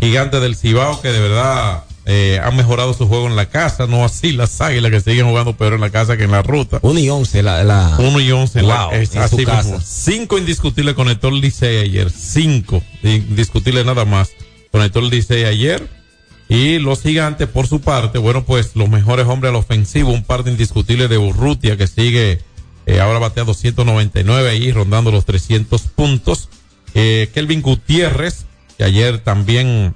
[0.00, 3.86] gigantes del Cibao que de verdad eh, han mejorado su juego en la casa.
[3.86, 6.78] No así las águilas que siguen jugando peor en la casa que en la ruta.
[6.82, 9.44] 1 y 11 la, la 1 y 11 en la- Wow, es en así su
[9.44, 9.80] casa.
[9.84, 12.10] Cinco indiscutibles conectó el Licey ayer.
[12.10, 14.30] Cinco indiscutibles nada más.
[14.70, 15.86] Conectó el Licey ayer.
[16.48, 20.44] Y los gigantes, por su parte, bueno, pues los mejores hombres al ofensivo, un par
[20.44, 22.40] de indiscutibles de Urrutia que sigue
[22.86, 26.48] eh, ahora batea 299 ahí, rondando los 300 puntos.
[26.94, 28.46] Eh, Kelvin Gutiérrez,
[28.78, 29.94] que ayer también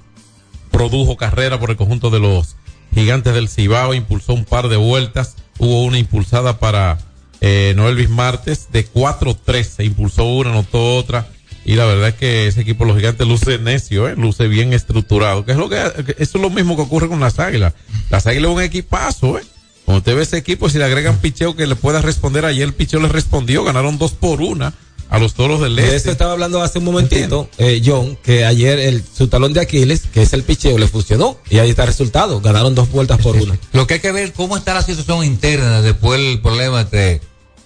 [0.72, 2.56] produjo carrera por el conjunto de los
[2.92, 6.98] gigantes del Cibao, impulsó un par de vueltas, hubo una impulsada para
[7.40, 11.28] eh, Noel Bismartes de 4-3, se impulsó una, anotó otra,
[11.64, 14.14] y la verdad es que ese equipo de los gigantes luce necio, ¿eh?
[14.16, 17.20] luce bien estructurado, que es lo que, que eso es lo mismo que ocurre con
[17.20, 17.74] las águilas.
[18.08, 19.42] Las águilas es un equipazo, ¿eh?
[19.84, 22.74] Cuando usted ve ese equipo, si le agregan picheo que le pueda responder, ayer el
[22.74, 24.72] picheo le respondió, ganaron dos por una
[25.10, 25.96] a los toros del De este.
[25.96, 30.02] eso estaba hablando hace un momentito, eh, John, que ayer el, su talón de Aquiles,
[30.12, 31.36] que es el picheo, le funcionó.
[31.50, 32.40] Y ahí está el resultado.
[32.40, 33.58] Ganaron dos vueltas por una.
[33.72, 37.20] Lo que hay que ver cómo está la situación interna después del problema entre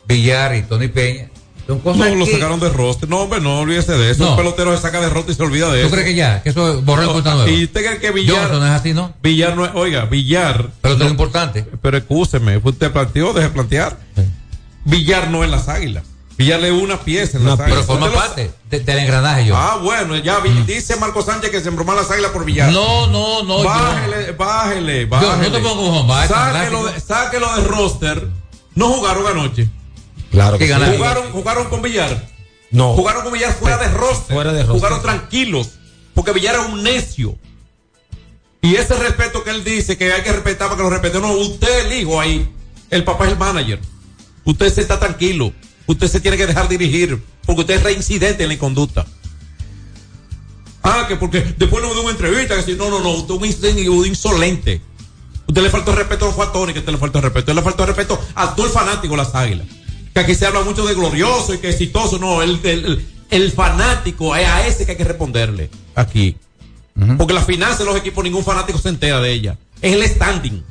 [0.09, 1.30] Villar y Tony Peña.
[1.66, 3.08] Son cosas No, lo que- sacaron de roster.
[3.08, 4.24] No, hombre, no olvídese de eso.
[4.24, 4.30] No.
[4.32, 5.94] Un pelotero se saca de roster y se olvida de ¿Tú eso.
[5.96, 6.42] crees que ya?
[6.42, 7.50] Que eso borró el No, cuenta nueva.
[7.50, 8.36] ¿Y usted cree que Villar...
[8.36, 9.14] Johnson no es así, ¿no?
[9.22, 9.70] Villar no es...
[9.74, 10.70] Oiga, Villar...
[10.82, 11.64] Pero no, es importante.
[11.80, 13.96] Pero escúcheme, usted planteó, deje plantear.
[14.84, 16.04] Villar no es las águilas.
[16.36, 17.84] Villar es una pieza en las águilas.
[17.86, 19.56] Pero forma parte de- del engranaje, yo.
[19.56, 22.72] Ah, bueno, ya vi- dice Marco Sánchez que se embromó las águilas por Villar.
[22.72, 25.48] No, no, no, yo- Bájele, bájele, Yo, bájele.
[25.50, 26.86] no te pongo sáquelo, gráfico.
[26.86, 28.28] de, sáquelo de roster.
[28.74, 29.68] No jugaron anoche.
[30.35, 30.97] Claro que ganaron.
[30.97, 32.28] Jugaron, jugaron con Villar.
[32.72, 32.95] No.
[32.95, 34.35] Jugaron con Villar fuera de roster.
[34.35, 34.76] Fuera de roster.
[34.76, 35.70] Jugaron tranquilos.
[36.12, 37.39] Porque Villar es un necio.
[38.61, 41.20] Y ese respeto que él dice que hay que respetar para que lo respete.
[41.20, 42.51] No, usted es el hijo ahí.
[42.91, 43.78] El papá es el manager.
[44.45, 45.53] Usted se está tranquilo.
[45.87, 47.22] Usted se tiene que dejar dirigir.
[47.47, 49.07] Porque usted es reincidente en la conducta.
[50.82, 52.57] Ah, que porque después no me dio una entrevista.
[52.57, 53.11] Que si, no, no, no.
[53.11, 54.80] Usted es un insolente.
[55.47, 57.53] Usted le faltó el respeto a Tony, que usted le faltó el respeto.
[57.53, 59.66] Usted le faltó el respeto a todo el fanático de las águilas.
[60.14, 62.18] Que aquí se habla mucho de glorioso y que exitoso.
[62.18, 62.60] No, el,
[63.30, 66.36] el, fanático es a ese que hay que responderle aquí.
[67.18, 69.58] Porque las finanzas de los equipos, ningún fanático se entera de ella.
[69.82, 70.62] Es el standing.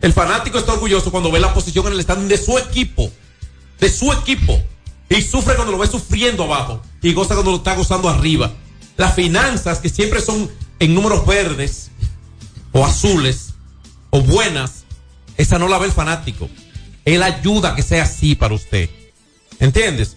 [0.00, 3.12] El fanático está orgulloso cuando ve la posición en el standing de su equipo.
[3.78, 4.60] De su equipo.
[5.10, 6.80] Y sufre cuando lo ve sufriendo abajo.
[7.02, 8.52] Y goza cuando lo está gozando arriba.
[8.96, 11.90] Las finanzas que siempre son en números verdes
[12.72, 13.54] o azules
[14.10, 14.84] o buenas,
[15.36, 16.48] esa no la ve el fanático.
[17.04, 18.88] Él ayuda a que sea así para usted.
[19.58, 20.16] ¿Entiendes?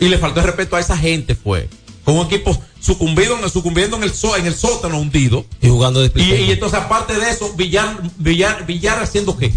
[0.00, 1.68] Y le faltó el respeto a esa gente, fue.
[2.04, 5.44] Con un equipo sucumbido sucumbiendo en el, so- en el sótano hundido.
[5.60, 9.52] Y jugando de Y, y entonces, aparte de eso, Villar, Villar, Villar haciendo qué?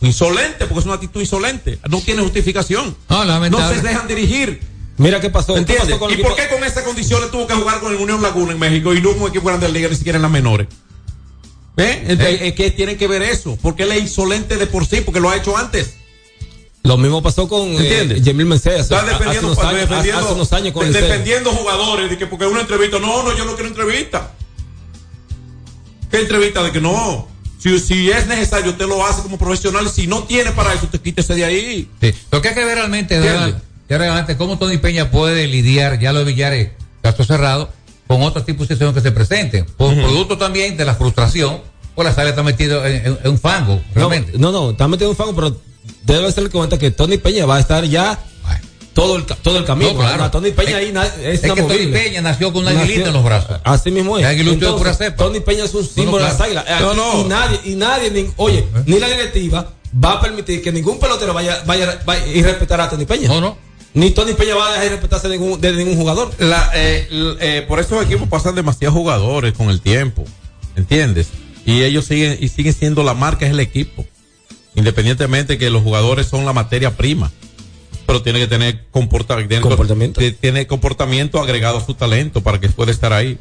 [0.00, 1.78] Insolente, porque es una actitud insolente.
[1.88, 2.96] No tiene justificación.
[3.08, 3.76] No, lamentable.
[3.76, 4.60] No se dejan dirigir.
[4.96, 5.54] Mira qué pasó.
[5.54, 5.86] ¿Qué ¿Entiendes?
[5.88, 8.20] pasó con el ¿Y por qué con esas condiciones tuvo que jugar con el Unión
[8.22, 10.30] Laguna en México y no un equipo grande de la liga, ni siquiera en las
[10.30, 10.66] menores?
[11.78, 12.04] ¿Eh?
[12.08, 13.56] Entonces, Es que tiene que ver eso.
[13.62, 15.94] Porque él es insolente de por sí, porque lo ha hecho antes.
[16.82, 20.52] Lo mismo pasó con eh, Mencés hace, Está hace defendiendo, unos años, defendiendo, hace unos
[20.52, 24.32] años con defendiendo jugadores de que porque una entrevista, no, no, yo no quiero entrevista.
[26.10, 26.62] ¿Qué entrevista?
[26.62, 27.28] De que no.
[27.58, 29.88] Si, si es necesario, usted lo hace como profesional.
[29.90, 31.90] Si no tiene para eso, usted quítese de ahí.
[32.00, 32.14] Sí.
[32.30, 33.20] Lo que hay que ver realmente,
[33.88, 36.70] realmente cómo Tony Peña puede lidiar, ya lo de Villares,
[37.02, 37.70] caso cerrado,
[38.08, 39.64] con otro tipo de situaciones que se presenten.
[39.76, 41.60] Por producto también de la frustración,
[41.94, 44.32] pues la sala está metido en, en- en un fango, realmente.
[44.38, 45.56] no, no, está metido en un fango, pero
[46.04, 48.18] debe ser cuenta que Tony Peña va a estar ya
[48.94, 49.92] todo el, ca- todo el camino.
[49.92, 50.28] No, claro.
[50.30, 50.92] Tony Peña ahí
[51.22, 51.86] es, Es que Tony.
[51.86, 53.60] Peña nació con una aguilita en los brazos.
[53.62, 54.26] Así mismo es.
[54.26, 55.14] De Entonces.
[55.16, 56.32] Tony Peña es un símbolo claro.
[56.32, 56.64] de las águilas.
[56.66, 57.20] Eh, No, aquí- no.
[57.20, 59.72] Y nadie, y nadie, ni- oye, ni la directiva
[60.04, 63.28] va a permitir que ningún pelotero vaya, vaya, vaya y respetar a Tony Peña.
[63.28, 63.56] No, no.
[63.94, 66.30] Ni Tony Peña va a dejar de respetarse de ningún, de ningún jugador.
[66.38, 67.08] La, eh,
[67.40, 70.24] eh, por esos equipos pasan demasiados jugadores con el tiempo.
[70.76, 71.28] ¿Entiendes?
[71.66, 74.06] Y ellos siguen, y siguen siendo la marca, es el equipo.
[74.74, 77.32] Independientemente que los jugadores son la materia prima.
[78.06, 79.48] Pero tiene que tener comportamiento.
[79.48, 80.20] Tiene, Comportamiento.
[80.40, 83.38] tiene comportamiento agregado a su talento para que pueda estar ahí.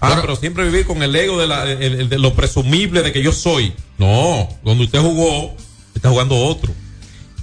[0.00, 3.32] Ah, pero siempre vivir con el ego de, la- de lo presumible de que yo
[3.32, 3.72] soy.
[3.96, 5.54] No, donde usted jugó,
[5.94, 6.74] está jugando otro.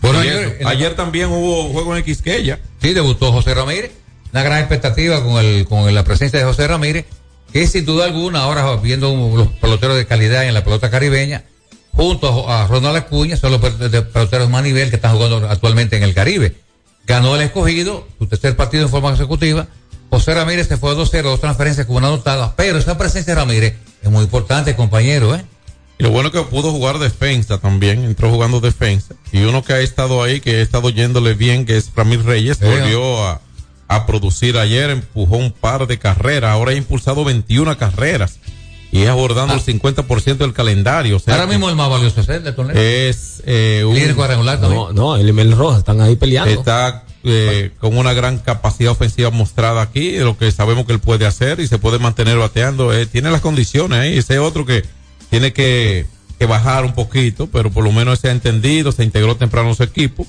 [0.02, 2.60] Bueno, ayer- la- también hubo juego en Quisqueya.
[2.82, 3.92] Sí, debutó José Ramírez.
[4.32, 7.06] Una gran expectativa con, el, con la presencia de José Ramírez,
[7.52, 11.44] que sin duda alguna, ahora viendo los peloteros de calidad en la pelota caribeña,
[11.94, 16.04] junto a, a Ronald Acuña, son los peloteros más nivel que están jugando actualmente en
[16.04, 16.56] el Caribe.
[17.08, 19.68] Ganó el escogido, su tercer partido en forma consecutiva.
[20.12, 23.42] José Ramírez se fue a 2-0, dos transferencias con una anotada, pero esa presencia de
[23.42, 23.74] Ramírez
[24.04, 25.44] es muy importante, compañero, ¿eh?
[26.00, 29.16] Y lo bueno que pudo jugar defensa también, entró jugando defensa.
[29.32, 32.60] Y uno que ha estado ahí, que ha estado yéndole bien, que es Ramírez Reyes,
[32.60, 33.42] volvió a,
[33.90, 38.40] a producir ayer, empujó un par de carreras, ahora ha impulsado 21 carreras
[38.92, 41.18] y es abordando el 50% del calendario.
[41.18, 41.38] o sea Ah.
[41.38, 42.76] Ahora mismo el más valioso es el de torneo.
[42.76, 44.82] es eh, un, Líder cuadrangular también.
[44.82, 46.52] No, no, el Limel Rojas están ahí peleando.
[46.52, 51.00] está eh, con una gran capacidad ofensiva mostrada aquí, de lo que sabemos que él
[51.00, 52.94] puede hacer y se puede mantener bateando.
[52.94, 54.84] Eh, tiene las condiciones ahí, ese otro que
[55.30, 56.06] tiene que,
[56.38, 59.84] que bajar un poquito, pero por lo menos se ha entendido, se integró temprano su
[59.84, 60.26] equipo.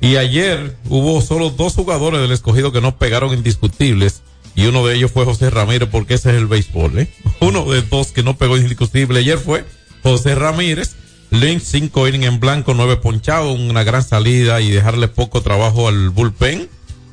[0.00, 4.22] Y ayer hubo solo dos jugadores del escogido que no pegaron indiscutibles.
[4.54, 7.08] Y uno de ellos fue José Ramírez, porque ese es el béisbol, ¿eh?
[7.40, 9.64] Uno de dos que no pegó indiscutible ayer fue
[10.02, 10.96] José Ramírez.
[11.30, 16.08] Lynch, cinco innings en blanco, nueve ponchados, una gran salida y dejarle poco trabajo al
[16.10, 16.68] bullpen.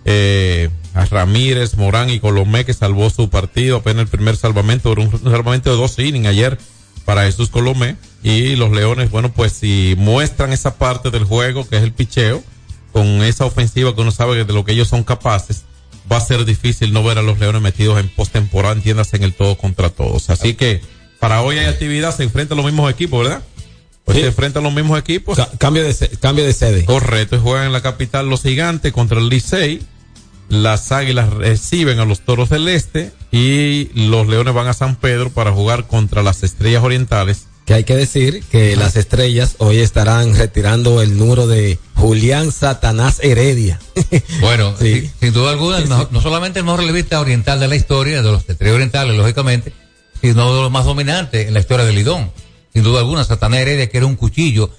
[0.05, 5.11] Eh, a Ramírez, Morán y Colomé que salvó su partido, apenas el primer salvamento, un
[5.11, 6.57] salvamento de dos innings ayer
[7.05, 7.95] para Jesús Colomé.
[8.23, 12.43] Y los Leones, bueno, pues si muestran esa parte del juego que es el picheo,
[12.91, 15.63] con esa ofensiva que uno sabe de lo que ellos son capaces,
[16.11, 19.33] va a ser difícil no ver a los Leones metidos en postemporada, entiéndase en el
[19.33, 20.29] todo contra todos.
[20.29, 20.81] Así que
[21.19, 23.41] para hoy hay actividad, se enfrentan los mismos equipos, ¿verdad?
[24.05, 24.21] Pues Sí.
[24.21, 25.35] se enfrentan los mismos equipos.
[25.35, 26.85] Ca- cambio, de, cambio de sede.
[26.85, 29.81] Correcto, y juegan en la capital los gigantes contra el Licey.
[30.49, 35.29] Las águilas reciben a los toros del este y los leones van a San Pedro
[35.31, 37.47] para jugar contra las estrellas orientales.
[37.65, 43.19] Que hay que decir que las estrellas hoy estarán retirando el número de Julián Satanás
[43.23, 43.79] Heredia.
[44.39, 45.01] Bueno, Sí.
[45.01, 45.79] sin, sin duda alguna,
[46.11, 49.73] no solamente el mejor relevista oriental de la historia, de los tres orientales, lógicamente,
[50.21, 52.29] sino de los más dominantes en la historia del Lidón.
[52.71, 54.69] Sin duda alguna, Satanás Heredia, que era un cuchillo.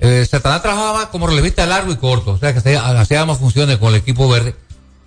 [0.00, 3.78] Eh, Satanás trabajaba como relevista largo y corto, o sea, que hacía, hacía más funciones
[3.78, 4.56] con el equipo verde,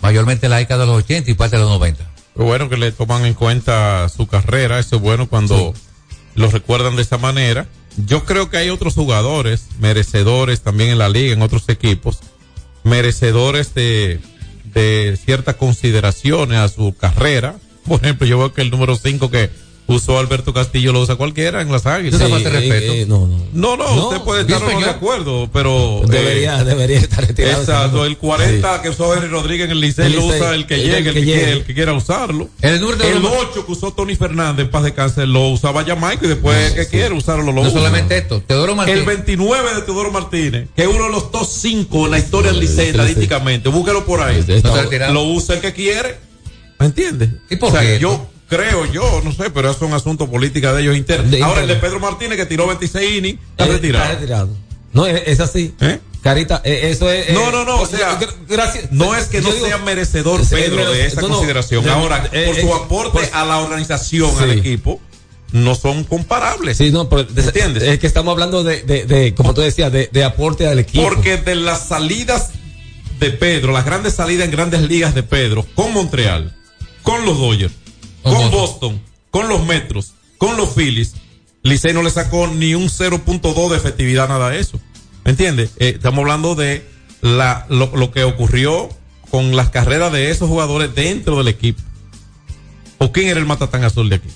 [0.02, 2.04] mayormente en la década de los 80 y parte de los 90.
[2.34, 5.74] Pero bueno que le toman en cuenta su carrera, eso es bueno cuando
[6.36, 7.68] los recuerdan de esa manera.
[8.06, 12.20] Yo creo que hay otros jugadores merecedores también en la liga, en otros equipos,
[12.84, 14.20] merecedores de,
[14.66, 17.56] de ciertas consideraciones a su carrera.
[17.88, 19.50] Por ejemplo, yo veo que el número 5 que
[19.88, 22.20] usó Alberto Castillo lo usa cualquiera en las águilas.
[22.20, 22.94] De respeto.
[22.94, 23.38] eh, no, no.
[23.54, 26.02] No, no, No, usted puede estar no de acuerdo, pero...
[26.06, 27.62] Debería, eh, debería estar retirado.
[27.62, 30.76] Exacto, el 40 que usó Henry Rodríguez en el Licey El lo usa el que
[30.76, 31.34] el llegue, el, que que, llegue.
[31.38, 32.50] quiera, el que quiera usarlo.
[32.62, 35.48] El número de El oro- 8 que usó Tony Fernández en paz de cáncer lo
[35.50, 37.72] usaba Jamaica y después que quiere usarlo lo No usa.
[37.72, 39.00] solamente esto, Teodoro Martínez.
[39.02, 42.52] El 29 de Teodoro Martínez, que es uno de los top 5 en la historia
[42.52, 44.44] del Licey estadísticamente, búsquelo por ahí.
[44.64, 45.14] No.
[45.14, 46.18] Lo usa el que quiere.
[46.80, 47.30] ¿Me entiendes?
[47.50, 47.98] ¿Y por O sea, qué?
[48.00, 51.32] Yo creo, yo, no sé, pero eso es un asunto política de ellos internos.
[51.32, 51.98] De Ahora el de interno.
[51.98, 54.06] Pedro Martínez que tiró 26 innings, está Eh, retirado.
[54.06, 54.50] Está retirado.
[54.94, 55.74] No, es, es así.
[55.82, 56.00] ¿Eh?
[56.22, 57.32] Carita, eh, eso es.
[57.32, 58.92] No, no, no, o pues, sea, gra- gracias.
[58.92, 61.84] No es que no digo- sea merecedor Pedro de esa no, consideración.
[61.84, 64.44] de- Ahora, por su aporte por- a la organización, Sí.
[64.44, 65.00] al equipo,
[65.52, 66.78] no son comparables.
[66.78, 67.84] Sí, no, pero de- ¿Entiendes?
[67.84, 71.04] Es que estamos hablando de, de, de como tú decías, de, de aporte al equipo.
[71.04, 72.50] Porque de las salidas
[73.20, 76.56] de Pedro, las grandes salidas en grandes ligas de Pedro, con Montreal,
[77.04, 77.74] con los Dodgers,
[78.32, 78.60] Con con Boston.
[78.60, 79.02] Boston,
[79.32, 81.14] con los Metros, con los Phillies,
[81.64, 84.80] Licey no le sacó ni un 0.2 de efectividad, nada de eso.
[85.26, 85.72] ¿Me entiendes?
[85.78, 86.86] Eh, estamos hablando de
[87.22, 88.90] la, lo, lo que ocurrió
[89.30, 91.82] con las carreras de esos jugadores dentro del equipo.
[93.00, 94.30] ¿O quién era el matatán azul de aquí?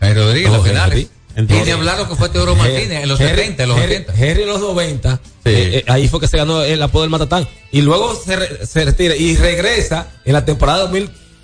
[0.00, 0.68] Rodríguez, Henry.
[0.70, 1.06] finales.
[1.36, 3.96] Y ni hablar lo que fue Teodoro Martínez en los Henry- 70, en los Henry-
[4.06, 4.14] 80.
[4.26, 5.50] Henry en los 90, Sí.
[5.50, 7.46] eh, eh, ahí fue que se ganó el apodo del Matatán.
[7.70, 10.86] Y luego se, re- se retira y regresa en la temporada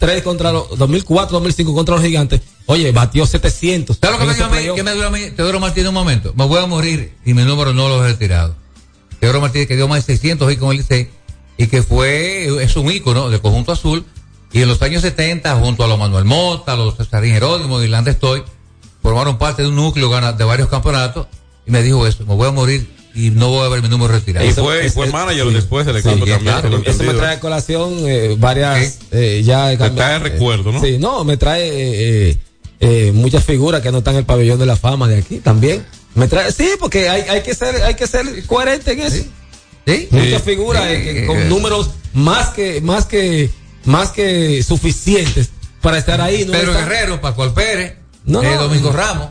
[0.01, 2.41] 2003 contra los 2004, 2005 contra los gigantes.
[2.67, 3.99] Oye, batió 700.
[4.01, 4.57] ¿Sabes lo que me, ese dio a mí?
[4.57, 4.77] playoff.
[4.77, 5.31] ¿Qué me dio a mí?
[5.35, 6.33] Teodoro Martínez un momento.
[6.37, 8.55] Me voy a morir y mi número no lo he retirado.
[9.21, 11.11] Teodoro Martínez que dio más de 600 y con el Licey
[11.57, 14.05] y que fue, es un ícono del conjunto azul.
[14.53, 18.11] Y en los años 70, junto a los Manuel Mota, los Cesarín Jerónimo y Irlanda
[18.11, 18.45] Estoy,
[19.03, 21.27] formaron parte de un núcleo de varios campeonatos.
[21.67, 24.13] Y me dijo eso, me voy a morir y no voy a ver mi número
[24.13, 24.47] retirado.
[24.47, 25.55] Y fue, y fue manager sí.
[25.55, 26.41] después del Sí, equipo también.
[26.61, 30.81] claro, eso me trae a colación eh, varias eh, ya Te trae recuerdo, ¿no?
[30.81, 31.69] Sí, no, me trae
[32.31, 32.39] eh,
[32.81, 35.85] eh, muchas figuras que no están en el pabellón de la fama de aquí también.
[36.15, 39.25] Me trae, sí, porque hay, hay que ser, hay que ser coherente en eso.
[39.87, 40.09] Sí.
[40.11, 40.51] Muchas Sí.
[40.51, 40.83] figuras
[41.27, 41.45] con eh.
[41.49, 43.51] números más que, más que,
[43.85, 45.51] más que suficientes
[45.81, 46.45] para estar ahí.
[46.47, 46.53] ¿no?
[46.53, 47.95] Pedro Está- Guerrero, Pascual Pérez,
[48.25, 48.63] No, eh, no.
[48.63, 49.29] Domingo Ramos.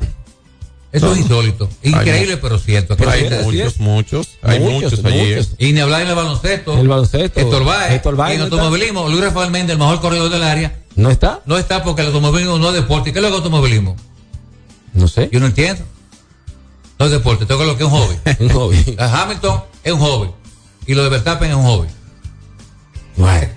[0.94, 1.14] Eso No.
[1.14, 1.68] es insólito.
[1.82, 2.96] Increíble, pero cierto.
[2.96, 5.18] Pero hay muchos, muchos, hay muchos, allí.
[5.34, 5.46] ¿eh?
[5.58, 6.78] Y ni hablar en el baloncesto.
[6.80, 7.40] El baloncesto.
[7.40, 7.94] Héctor Báez.
[7.94, 8.56] Héctor Báez Y en no está.
[8.58, 10.80] automovilismo, Luis Rafael Méndez, el mejor corredor del área.
[10.96, 11.42] ¿No está?
[11.48, 13.12] No está porque el automovilismo no es deporte.
[13.12, 13.96] ¿Qué es lo que es automovilismo?
[14.94, 15.30] No sé.
[15.34, 15.84] Yo no entiendo.
[17.00, 18.16] No es deporte, tengo lo que es un hobby.
[18.40, 18.96] un hobby.
[19.00, 20.30] Hamilton es un hobby.
[20.86, 21.88] Y lo de Verstappen es un hobby.
[23.16, 23.48] Bueno,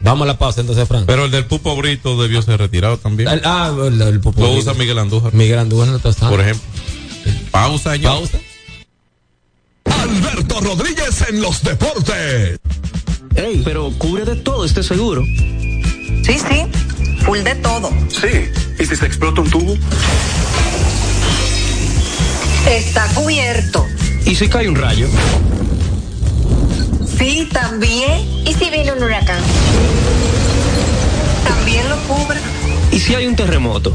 [0.00, 1.04] vamos a la pausa entonces, Frank.
[1.06, 3.28] Pero el del Pupo Brito debió ser retirado también.
[3.28, 4.60] El- ah, el, el Popo Lo Brito.
[4.62, 5.34] usa Miguel Andújar.
[5.34, 6.64] Miguel Andújar no está Por ejemplo.
[7.50, 8.20] Pausa, señor.
[8.20, 8.38] Pausa.
[9.84, 12.58] Alberto Rodríguez en los deportes.
[13.34, 15.22] Ey, pero cubre de todo este seguro.
[15.24, 16.66] Sí, sí,
[17.24, 17.90] full de todo.
[18.08, 18.50] Sí.
[18.78, 19.74] ¿Y si se explota un tubo?
[22.68, 23.86] Está cubierto.
[24.24, 25.08] ¿Y si cae un rayo?
[27.18, 28.20] Sí, también.
[28.44, 29.40] ¿Y si viene un huracán?
[31.46, 32.40] También lo cubre.
[32.90, 33.94] ¿Y si hay un terremoto?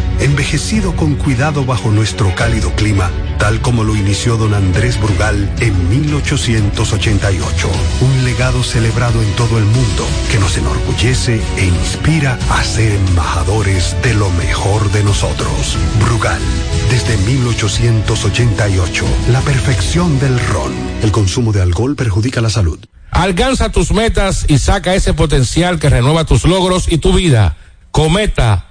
[0.21, 5.89] envejecido con cuidado bajo nuestro cálido clima, tal como lo inició don Andrés Brugal en
[5.89, 7.69] 1888.
[8.01, 13.95] Un legado celebrado en todo el mundo que nos enorgullece e inspira a ser embajadores
[14.03, 15.77] de lo mejor de nosotros.
[15.99, 16.41] Brugal,
[16.89, 20.73] desde 1888, la perfección del ron.
[21.01, 22.79] El consumo de alcohol perjudica la salud.
[23.11, 27.57] Alcanza tus metas y saca ese potencial que renueva tus logros y tu vida.
[27.91, 28.70] Cometa,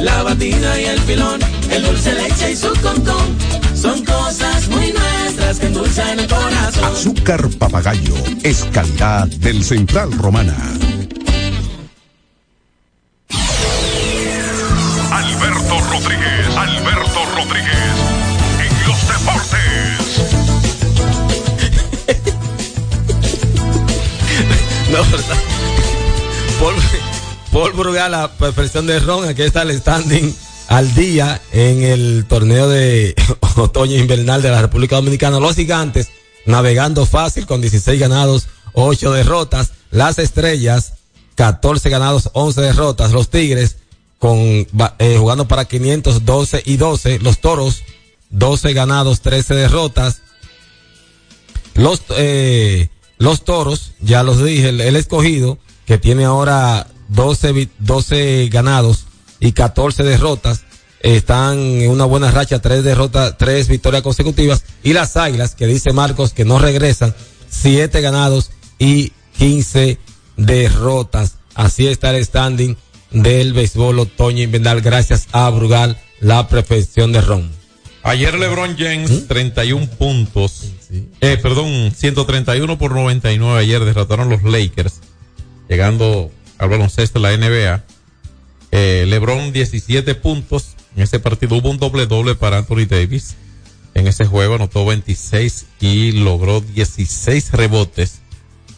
[0.00, 1.40] la batida y el filón,
[1.70, 3.36] el dulce leche y su concón.
[3.74, 6.84] Son cosas muy nuestras que endulzan el corazón.
[6.84, 10.56] Azúcar papagayo es calidad del Central Romana.
[15.10, 17.96] Alberto Rodríguez, Alberto Rodríguez,
[18.60, 19.56] en los deportes.
[24.92, 25.36] No, ¿verdad?
[26.60, 26.74] Paul,
[27.56, 30.30] Paul Brugal, la perfección de Ron, aquí está el standing
[30.68, 33.14] al día en el torneo de
[33.56, 35.40] otoño invernal de la República Dominicana.
[35.40, 36.10] Los gigantes
[36.44, 39.72] navegando fácil con 16 ganados, 8 derrotas.
[39.90, 40.96] Las estrellas,
[41.36, 43.12] 14 ganados, 11 derrotas.
[43.12, 43.78] Los tigres
[44.18, 47.20] con eh, jugando para 512 y 12.
[47.20, 47.84] Los toros,
[48.28, 50.20] 12 ganados, 13 derrotas.
[51.72, 57.68] Los, eh, los toros, ya los dije, el, el escogido, que tiene ahora 12, vi-
[57.78, 59.06] 12 ganados
[59.40, 60.62] y 14 derrotas,
[61.00, 64.64] están en una buena racha, tres derrotas, tres victorias consecutivas.
[64.82, 67.14] Y las águilas, que dice Marcos que no regresan,
[67.48, 69.98] 7 ganados y 15
[70.36, 71.36] derrotas.
[71.54, 72.76] Así está el standing
[73.10, 77.50] del béisbol otoño invernal, gracias a Brugal, la perfección de Ron.
[78.02, 80.64] Ayer LeBron James, 31 puntos.
[81.20, 83.58] Eh, perdón, 131 por 99.
[83.60, 85.00] Ayer derrotaron los Lakers,
[85.68, 87.84] llegando al baloncesto de la NBA.
[88.72, 90.74] Eh, LeBron 17 puntos.
[90.96, 93.36] En ese partido hubo un doble doble para Anthony Davis.
[93.94, 98.20] En ese juego anotó 26 y logró 16 rebotes.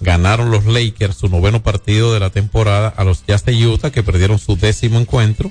[0.01, 4.05] Ganaron los Lakers su noveno partido de la temporada a los Jazz de Utah que
[4.05, 5.51] perdieron su décimo encuentro.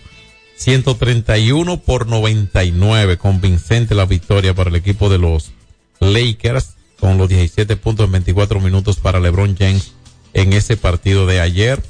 [0.56, 3.18] 131 por 99.
[3.18, 5.52] Convincente la victoria para el equipo de los
[6.00, 9.94] Lakers con los 17 puntos en 24 minutos para LeBron James
[10.34, 11.82] en ese partido de ayer.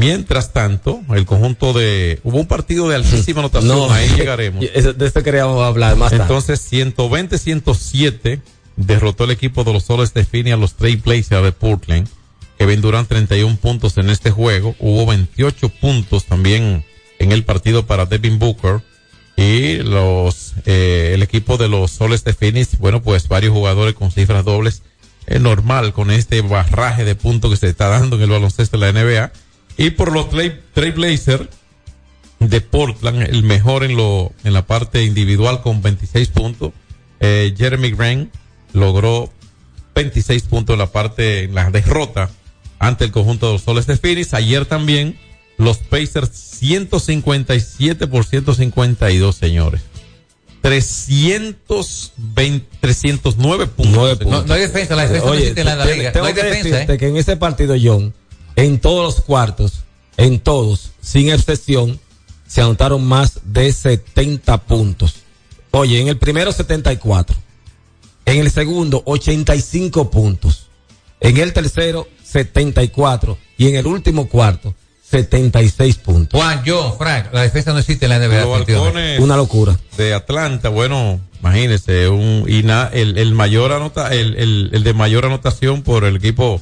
[0.00, 2.20] Mientras tanto, el conjunto de...
[2.24, 4.60] Hubo un partido de altísima anotación, ahí llegaremos.
[4.96, 6.22] De esto queríamos hablar más tarde.
[6.22, 8.40] Entonces, 120-107
[8.76, 12.08] derrotó el equipo de los Soles de Phoenix a los Trailblazers de Portland.
[12.58, 14.74] Kevin Durant 31 puntos en este juego.
[14.78, 16.82] Hubo 28 puntos también
[17.18, 18.80] en el partido para Devin Booker.
[19.36, 24.10] Y los, eh, el equipo de los Soles de Phoenix, bueno, pues varios jugadores con
[24.10, 24.82] cifras dobles.
[25.26, 28.92] Es normal con este barraje de puntos que se está dando en el baloncesto de
[28.92, 29.32] la NBA.
[29.80, 31.48] Y por los Trail- Trailblazers
[32.38, 36.72] de Portland, el mejor en lo, en la parte individual con 26 puntos.
[37.18, 38.30] Eh, Jeremy Grant
[38.74, 39.32] logró
[39.94, 42.28] 26 puntos en la parte, en la derrota
[42.78, 44.34] ante el conjunto de los Soles de Phoenix.
[44.34, 45.18] Ayer también
[45.56, 49.80] los Pacers 157 por 152, señores.
[50.60, 54.26] 320, 309 puntos.
[54.26, 56.12] No, no hay defensa, la defensa no Oye, existe en la liga.
[56.14, 56.98] No hay defensa, decirte ¿eh?
[56.98, 58.12] que en ese partido, John,
[58.56, 59.84] en todos los cuartos,
[60.16, 61.98] en todos, sin excepción,
[62.46, 65.14] se anotaron más de 70 puntos.
[65.70, 67.36] Oye, en el primero 74,
[68.26, 70.66] en el segundo 85 puntos,
[71.20, 74.74] en el tercero 74 y en el último cuarto
[75.10, 76.40] 76 puntos.
[76.40, 78.42] Juan, yo, Frank, la defensa no existe en la NBA.
[78.44, 79.78] Los halcones Una locura.
[79.96, 84.94] de Atlanta, bueno, imagínese, un, y na- el, el mayor anota, el, el, el de
[84.94, 86.60] mayor anotación por el equipo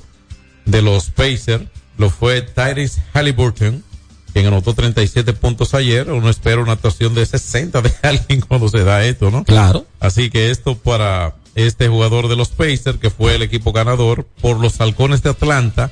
[0.65, 1.65] de los Pacers
[1.99, 3.85] lo fue Tyrese Halliburton,
[4.33, 6.11] quien anotó 37 puntos ayer.
[6.11, 9.45] Uno espera una actuación de 60 de alguien cuando se da esto, ¿no?
[9.45, 9.85] Claro.
[10.01, 14.59] Así que esto para este jugador de los Pacers, que fue el equipo ganador por
[14.61, 15.91] los halcones de Atlanta,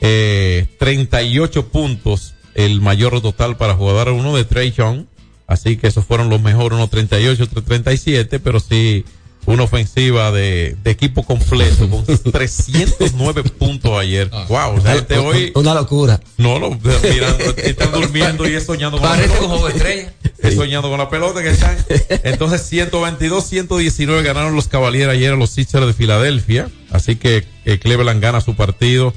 [0.00, 5.04] eh, 38 puntos, el mayor total para jugador uno de Trey Young.
[5.46, 9.04] Así que esos fueron los mejores, uno 38, otro 37, pero sí
[9.46, 14.30] una ofensiva de, de equipo completo con 309 puntos ayer.
[14.48, 16.20] Wow, la gente hoy Una locura.
[16.38, 19.68] no lo mirando, están durmiendo y es soñando con Parece la pelota.
[19.68, 20.12] estrella.
[20.38, 21.76] Es soñando con la pelota que están.
[22.24, 26.68] Entonces 122, 119 ganaron los Cavaliers ayer a los Sixers de Filadelfia.
[26.90, 29.14] Así que eh, Cleveland gana su partido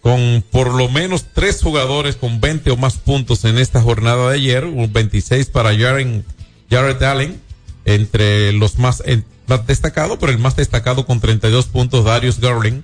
[0.00, 4.36] con por lo menos tres jugadores con 20 o más puntos en esta jornada de
[4.36, 4.64] ayer.
[4.64, 6.24] Un 26 para Jaren,
[6.70, 7.40] Jared Allen,
[7.84, 9.02] entre los más,
[9.48, 12.82] más destacados, pero el más destacado con 32 puntos, Darius Garland,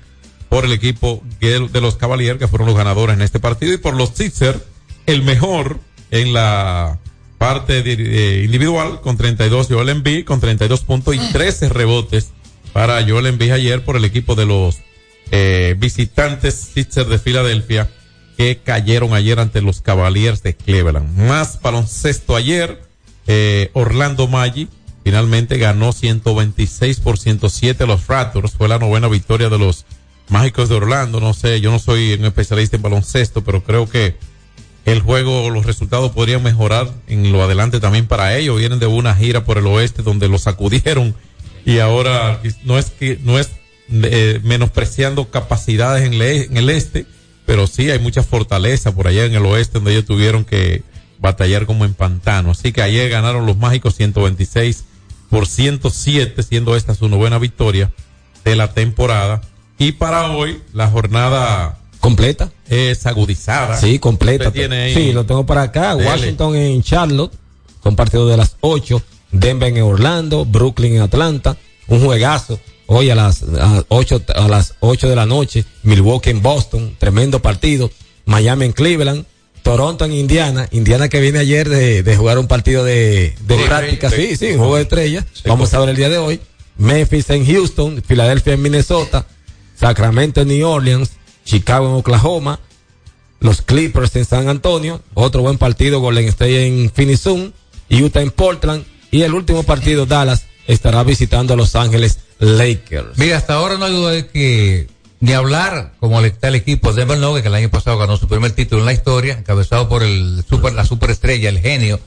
[0.49, 3.73] por el equipo de los Cavaliers, que fueron los ganadores en este partido.
[3.73, 4.61] Y por los Sixers,
[5.07, 6.99] el mejor en la
[7.39, 12.29] parte de- individual con 32 Joel Embiid con 32 puntos y 13 rebotes
[12.73, 14.79] para Joel Embiid ayer por el equipo de los
[15.31, 17.91] eh, visitantes Sixers de Filadelfia
[18.39, 21.19] que cayeron ayer ante los Cavaliers de Cleveland.
[21.19, 22.81] Más baloncesto ayer,
[23.27, 24.69] eh, Orlando Maggi
[25.05, 28.53] finalmente ganó 126 por 107 a los Raptors.
[28.53, 29.85] Fue la novena victoria de los
[30.31, 31.21] Mágicos de Orlando.
[31.21, 34.17] No sé, yo no soy un especialista en baloncesto, pero creo que
[34.87, 38.59] el juego, los resultados podrían mejorar en lo adelante también para ellos.
[38.59, 41.15] Vienen de una gira por el oeste donde los sacudieron
[41.67, 43.51] y ahora no es que no es
[43.91, 47.07] eh, menospreciando capacidades en, en el este,
[47.45, 50.83] pero sí hay mucha fortaleza por allá en el oeste donde ellos tuvieron que
[51.19, 52.53] batallar como en pantano.
[52.53, 54.85] Así que ayer ganaron los mágicos 126
[55.35, 57.91] por 107, siendo esta su novena victoria
[58.45, 59.41] de la temporada.
[59.79, 63.77] Y para hoy, la jornada completa es agudizada.
[63.77, 64.53] Sí, completa.
[64.53, 65.97] Tiene Sí, lo tengo para acá.
[65.97, 66.09] Dele.
[66.09, 67.33] Washington en Charlotte,
[67.81, 69.03] con partido de las 8.
[69.33, 71.57] Denver en Orlando, Brooklyn en Atlanta.
[71.89, 72.61] Un juegazo.
[72.87, 75.65] Hoy a las a 8, a las 8 de la noche.
[75.83, 77.91] Milwaukee en Boston, tremendo partido.
[78.25, 79.25] Miami en Cleveland.
[79.65, 80.69] Toronto en Indiana.
[80.71, 84.11] Indiana que viene ayer de, de jugar un partido de, de Sí, práctica.
[84.11, 84.29] sí.
[84.29, 85.27] Sí, sí, un juego de estrella.
[85.47, 86.41] Vamos a ver el día de hoy.
[86.77, 89.27] Memphis en Houston, Filadelfia en Minnesota,
[89.75, 91.13] Sacramento en New Orleans,
[91.45, 92.61] Chicago en Oklahoma,
[93.41, 98.85] los Clippers en San Antonio, otro buen partido, Golden State en Phoenix Utah en Portland,
[99.11, 103.17] y el último partido, Dallas, estará visitando a Los Ángeles Lakers.
[103.17, 104.89] Mira, hasta ahora no hay duda de que
[105.25, 108.53] ni hablar como está el equipo de Denver que el año pasado ganó su primer
[108.53, 111.99] título en la historia, encabezado por el super, la superestrella, el genio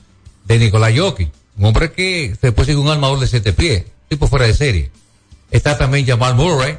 [0.44, 1.28] de Nicolás Jokic.
[1.56, 4.92] Un hombre que se puede ser un armador de siete pies, tipo fuera de serie.
[5.50, 6.78] Está también Jamal Murray.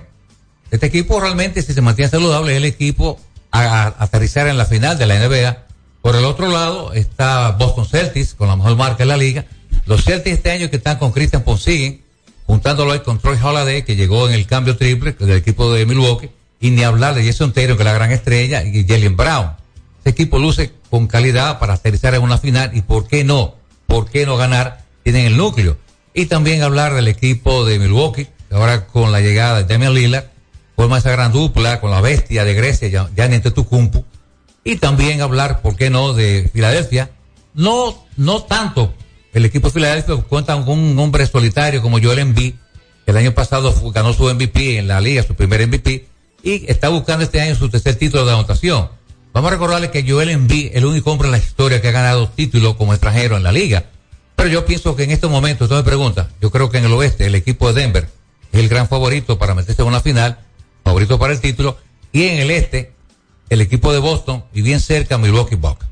[0.72, 3.20] Este equipo realmente, si se mantiene saludable, es el equipo
[3.52, 5.58] a, a- aterrizar en la final de la NBA.
[6.02, 9.46] Por el otro lado está Boston Celtics, con la mejor marca en la liga.
[9.86, 12.02] Los Celtics este año que están con Christian Ponzingin,
[12.50, 16.32] juntándolo ahí con Troy Holiday, que llegó en el cambio triple del equipo de Milwaukee,
[16.60, 19.52] y ni hablar de Jason Taylor, que es la gran estrella, y Jalen Brown.
[20.00, 23.54] Este equipo luce con calidad para aterrizar en una final, y por qué no,
[23.86, 25.78] por qué no ganar, tienen el núcleo.
[26.16, 30.26] Y también hablar del equipo de Milwaukee, ahora con la llegada de Damian Lillard,
[30.76, 34.06] forma esa gran dupla con la bestia de Grecia, Gianni Antetokounmpo,
[34.64, 37.12] y también hablar, ¿por qué no?, de Filadelfia.
[37.54, 38.96] No, no tanto
[39.34, 42.54] el equipo de Filadelfia cuenta con un hombre solitario como Joel Embiid,
[43.06, 46.08] que el año pasado ganó su MVP en la liga, su primer MVP,
[46.44, 48.90] y está buscando este año su tercer título de anotación.
[49.34, 52.30] Vamos a recordarle que Joel Embiid, el único hombre en la historia que ha ganado
[52.30, 53.86] títulos como extranjero en la liga.
[54.36, 56.94] Pero yo pienso que en estos momentos, usted me pregunta, yo creo que en el
[56.94, 58.10] oeste el equipo de Denver
[58.52, 60.40] es el gran favorito para meterse en una final,
[60.84, 61.78] favorito para el título,
[62.12, 62.94] y en el este
[63.50, 65.86] el equipo de Boston y bien cerca Milwaukee Bucks.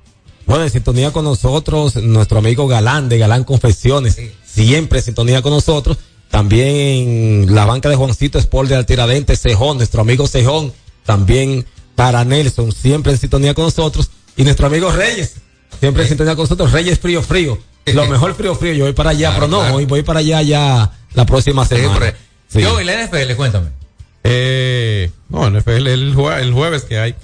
[0.48, 5.52] Bueno, en sintonía con nosotros, nuestro amigo Galán de Galán Confecciones, siempre en sintonía con
[5.52, 5.98] nosotros.
[6.32, 10.74] También la banca de Juancito Sport de Altiradentes, Cejón, nuestro amigo Cejón,
[11.06, 14.10] también para Nelson, siempre en sintonía con nosotros.
[14.36, 15.36] Y nuestro amigo Reyes,
[15.80, 17.58] siempre en sintonía con nosotros, Reyes Frío Frío.
[17.86, 20.92] Lo mejor frío frío, yo voy para allá, pero no, hoy voy para allá ya
[21.14, 21.94] la próxima semana.
[22.50, 22.62] Sí.
[22.62, 23.68] Yo y la NFL, cuéntame.
[24.24, 27.16] Eh, no, NFL el, jue- el jueves que hay.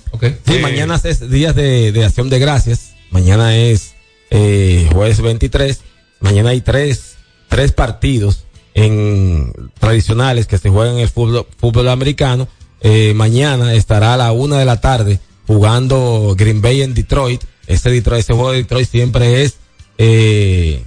[0.45, 2.92] Sí, mañana es días de, de acción de gracias.
[3.13, 3.93] Mañana es
[4.31, 5.81] eh, jueves 23.
[6.19, 7.15] Mañana hay tres,
[7.47, 12.47] tres partidos en tradicionales que se juegan en el fútbol, fútbol americano.
[12.81, 17.43] Eh, mañana estará a la una de la tarde jugando Green Bay en Detroit.
[17.67, 19.57] Ese Detroit, ese juego de Detroit siempre es
[19.99, 20.83] eh,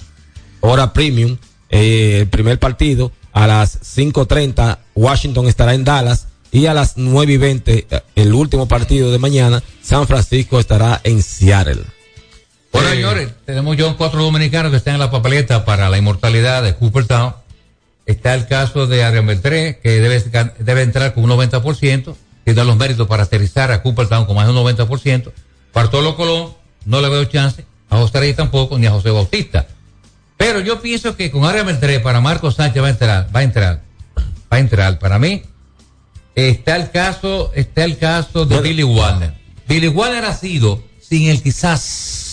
[0.61, 1.39] hora premium.
[1.71, 7.33] Eh, el primer partido a las 5.30 Washington estará en Dallas y a las 9
[7.33, 11.96] y 20 eh, el último partido de mañana San Francisco estará en Seattle.
[12.77, 16.75] Bueno, señores, tenemos ya cuatro dominicanos que están en la papeleta para la inmortalidad de
[16.75, 17.35] Cooperstown.
[18.05, 20.23] Está el caso de Adrián Beltré, que debe,
[20.59, 22.15] debe entrar con un 90%,
[22.45, 25.33] tiene los méritos para aterrizar a Cooperstown con más de un 90%.
[25.73, 26.53] Bartolo Colón,
[26.85, 29.67] no le veo chance, a José Reyes tampoco, ni a José Bautista.
[30.37, 33.43] Pero yo pienso que con Adrián Beltré para Marcos Sánchez va a entrar, va a
[33.43, 33.81] entrar,
[34.53, 34.99] va a entrar.
[34.99, 35.45] Para mí,
[36.35, 39.33] está el caso, está el caso de Billy Warner.
[39.67, 42.26] Billy Warner ha sido, sin el quizás,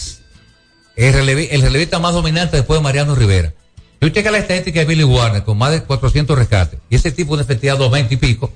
[0.96, 3.54] el, relevi- el relevista más dominante después de Mariano Rivera.
[4.02, 6.80] Yo checa la estadística de Billy Warner con más de 400 rescates.
[6.90, 8.52] Y ese tipo de efectividad 220 y pico,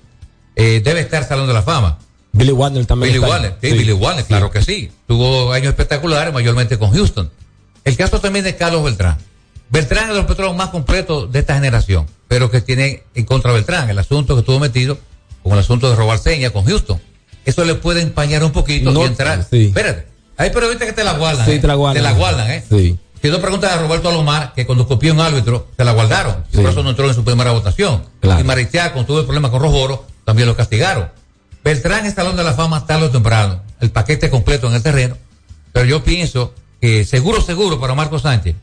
[0.55, 1.99] eh, debe estar Salón de la Fama.
[2.33, 3.13] Billy Warner también.
[3.13, 3.23] Billy.
[3.25, 3.77] Warner, sí, Sí.
[3.77, 4.91] Billy Warner, claro que sí.
[5.07, 7.31] Tuvo años espectaculares, mayormente con Houston.
[7.85, 9.17] El caso también de Carlos Beltrán.
[9.69, 13.51] Beltrán es de los petroleros más completos de esta generación, pero que tiene en contra
[13.53, 14.97] Beltrán el asunto que estuvo metido
[15.43, 16.99] con el asunto de robar señas con Houston.
[17.45, 19.45] Eso le puede empañar un poquito No, y entrar.
[19.49, 19.67] sí.
[19.67, 20.07] Espérate,
[20.38, 21.45] hay periodistas que te la guardan.
[21.45, 21.59] Sí, ¿eh?
[21.59, 22.03] te la guardan.
[22.03, 22.63] Te la guardan, ¿eh?
[22.69, 22.97] Sí.
[23.21, 26.43] Si tú preguntas a Roberto Alomar, que cuando copió un árbitro, se la guardaron.
[26.53, 28.03] Y por eso no entró en su primera votación.
[28.19, 28.39] Claro.
[28.39, 31.09] Y Marichal, cuando tuvo el problema con Rojoro, también lo castigaron.
[31.63, 33.61] Beltrán es Salón de la Fama tarde o temprano.
[33.81, 35.17] El paquete completo en el terreno.
[35.73, 38.55] Pero yo pienso que seguro, seguro para Marco Sánchez,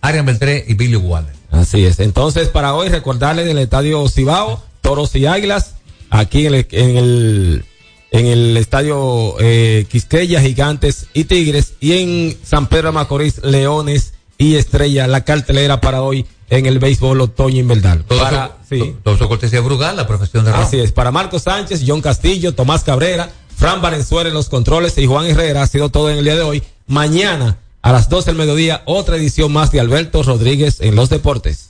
[0.00, 1.34] Arian Beltré y Billy Waller.
[1.50, 2.00] Así es.
[2.00, 5.74] Entonces, para hoy, recordarles del estadio Cibao, Toros y Águilas,
[6.08, 7.64] aquí en el, en el,
[8.12, 14.14] en el estadio eh, Quisqueya, Gigantes y Tigres, y en San Pedro de Macorís, Leones
[14.38, 18.04] y Estrella, la cartelera para hoy en el béisbol otoño invernal.
[18.04, 18.78] Todo, Para, eso, sí.
[18.78, 20.60] to- todo eso cortesía Brugal, la profesión de Ron.
[20.62, 25.06] Así es, para Marco Sánchez, John Castillo, Tomás Cabrera, Fran Valenzuela en los controles y
[25.06, 26.62] Juan Herrera ha sido todo en el día de hoy.
[26.86, 31.69] Mañana a las 12 del mediodía, otra edición más de Alberto Rodríguez en los deportes.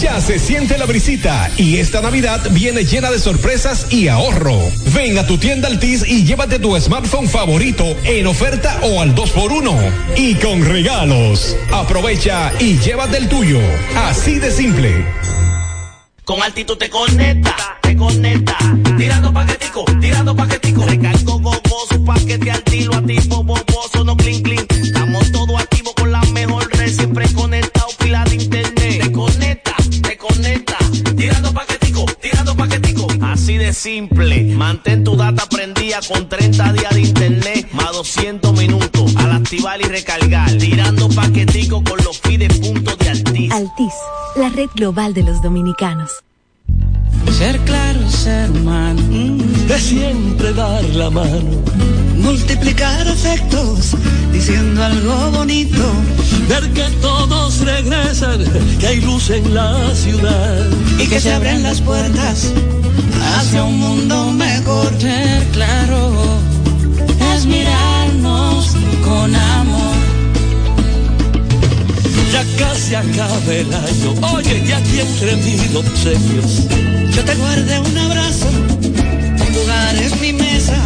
[0.00, 4.58] Ya se siente la brisita y esta Navidad viene llena de sorpresas y ahorro.
[4.94, 9.92] Ven a tu tienda Altis y llévate tu smartphone favorito en oferta o al 2x1
[10.16, 11.56] y con regalos.
[11.72, 13.60] Aprovecha y llévate el tuyo.
[13.96, 15.04] Así de simple.
[16.24, 18.56] Con altitud te conecta, te conecta.
[18.96, 20.86] Tirando paquetico, tirando paquetico.
[20.86, 24.66] Recargo gogoso, paquete altilo, activo, boboso, no clean clean.
[24.70, 27.73] Estamos todos activos con la mejor red, siempre conectado,
[33.84, 34.42] simple.
[34.56, 39.14] Mantén tu data prendida con 30 días de internet, más 200 minutos.
[39.16, 40.50] Al activar y recargar.
[40.56, 43.52] Tirando paquetico con los fides puntos de Altis.
[43.52, 43.94] Altis,
[44.36, 46.10] la red global de los dominicanos.
[47.30, 49.02] Ser claro, ser humano.
[49.68, 51.62] de siempre dar la mano.
[52.16, 53.96] Multiplicar efectos,
[54.32, 55.84] diciendo algo bonito.
[56.48, 58.40] Ver que todos regresan,
[58.78, 60.70] que hay luz en la ciudad.
[60.98, 62.54] Y que se abren las puertas
[63.34, 64.88] hacia un mundo mejor.
[65.00, 66.12] Ser claro,
[67.34, 69.96] es mirarnos con amor.
[72.32, 76.68] Ya casi acaba el año, oye, ya aquí entre mil obsequios.
[77.14, 78.48] Yo te guardé un abrazo,
[79.46, 80.78] un lugar es mi mesa.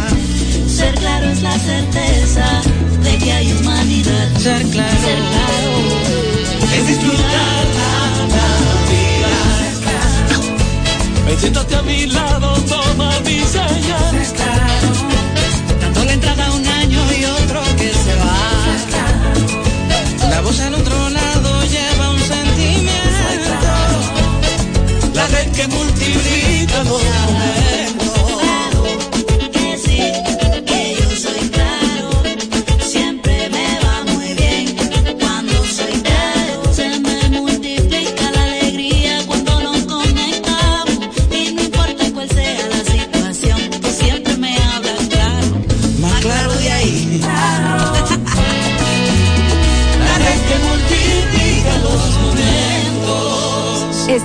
[0.67, 2.45] Ser claro es la certeza
[3.03, 4.27] de que hay humanidad.
[4.37, 6.19] Ser claro, Ser claro
[6.75, 7.88] es disfrutar
[11.37, 14.13] Siéntate a mi lado, toma mi señal.
[15.79, 18.35] Dando la entrada un año y otro que se va.
[20.29, 23.51] La voz al otro lado lleva un sentimiento.
[25.13, 26.83] La red que multiplica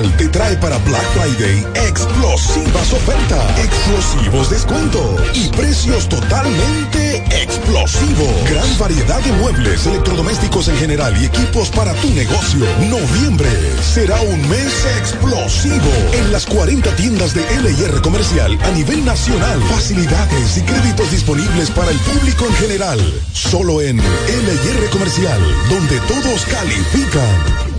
[0.00, 8.28] Te trae para Black Friday explosivas ofertas, explosivos descuentos y precios totalmente explosivos.
[8.48, 12.64] Gran variedad de muebles, electrodomésticos en general y equipos para tu negocio.
[12.88, 13.50] Noviembre
[13.82, 19.60] será un mes explosivo en las 40 tiendas de LIR Comercial a nivel nacional.
[19.64, 23.00] Facilidades y créditos disponibles para el público en general.
[23.34, 27.69] Solo en LIR Comercial, donde todos califican.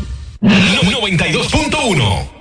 [0.42, 2.41] 92.1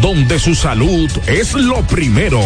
[0.00, 2.40] donde su salud es lo primero.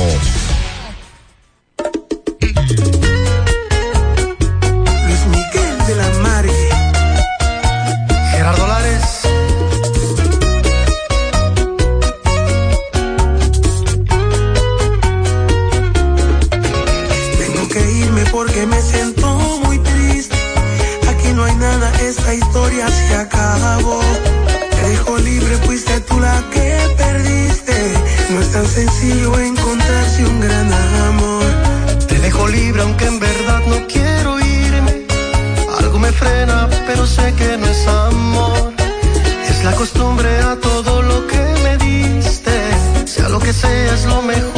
[28.56, 30.72] Tan sencillo encontrarse un gran
[31.10, 31.44] amor.
[32.08, 34.94] Te dejo libre aunque en verdad no quiero irme.
[35.78, 38.72] Algo me frena, pero sé que no es amor.
[39.50, 42.54] Es la costumbre a todo lo que me diste.
[43.04, 44.55] Sea lo que sea, es lo mejor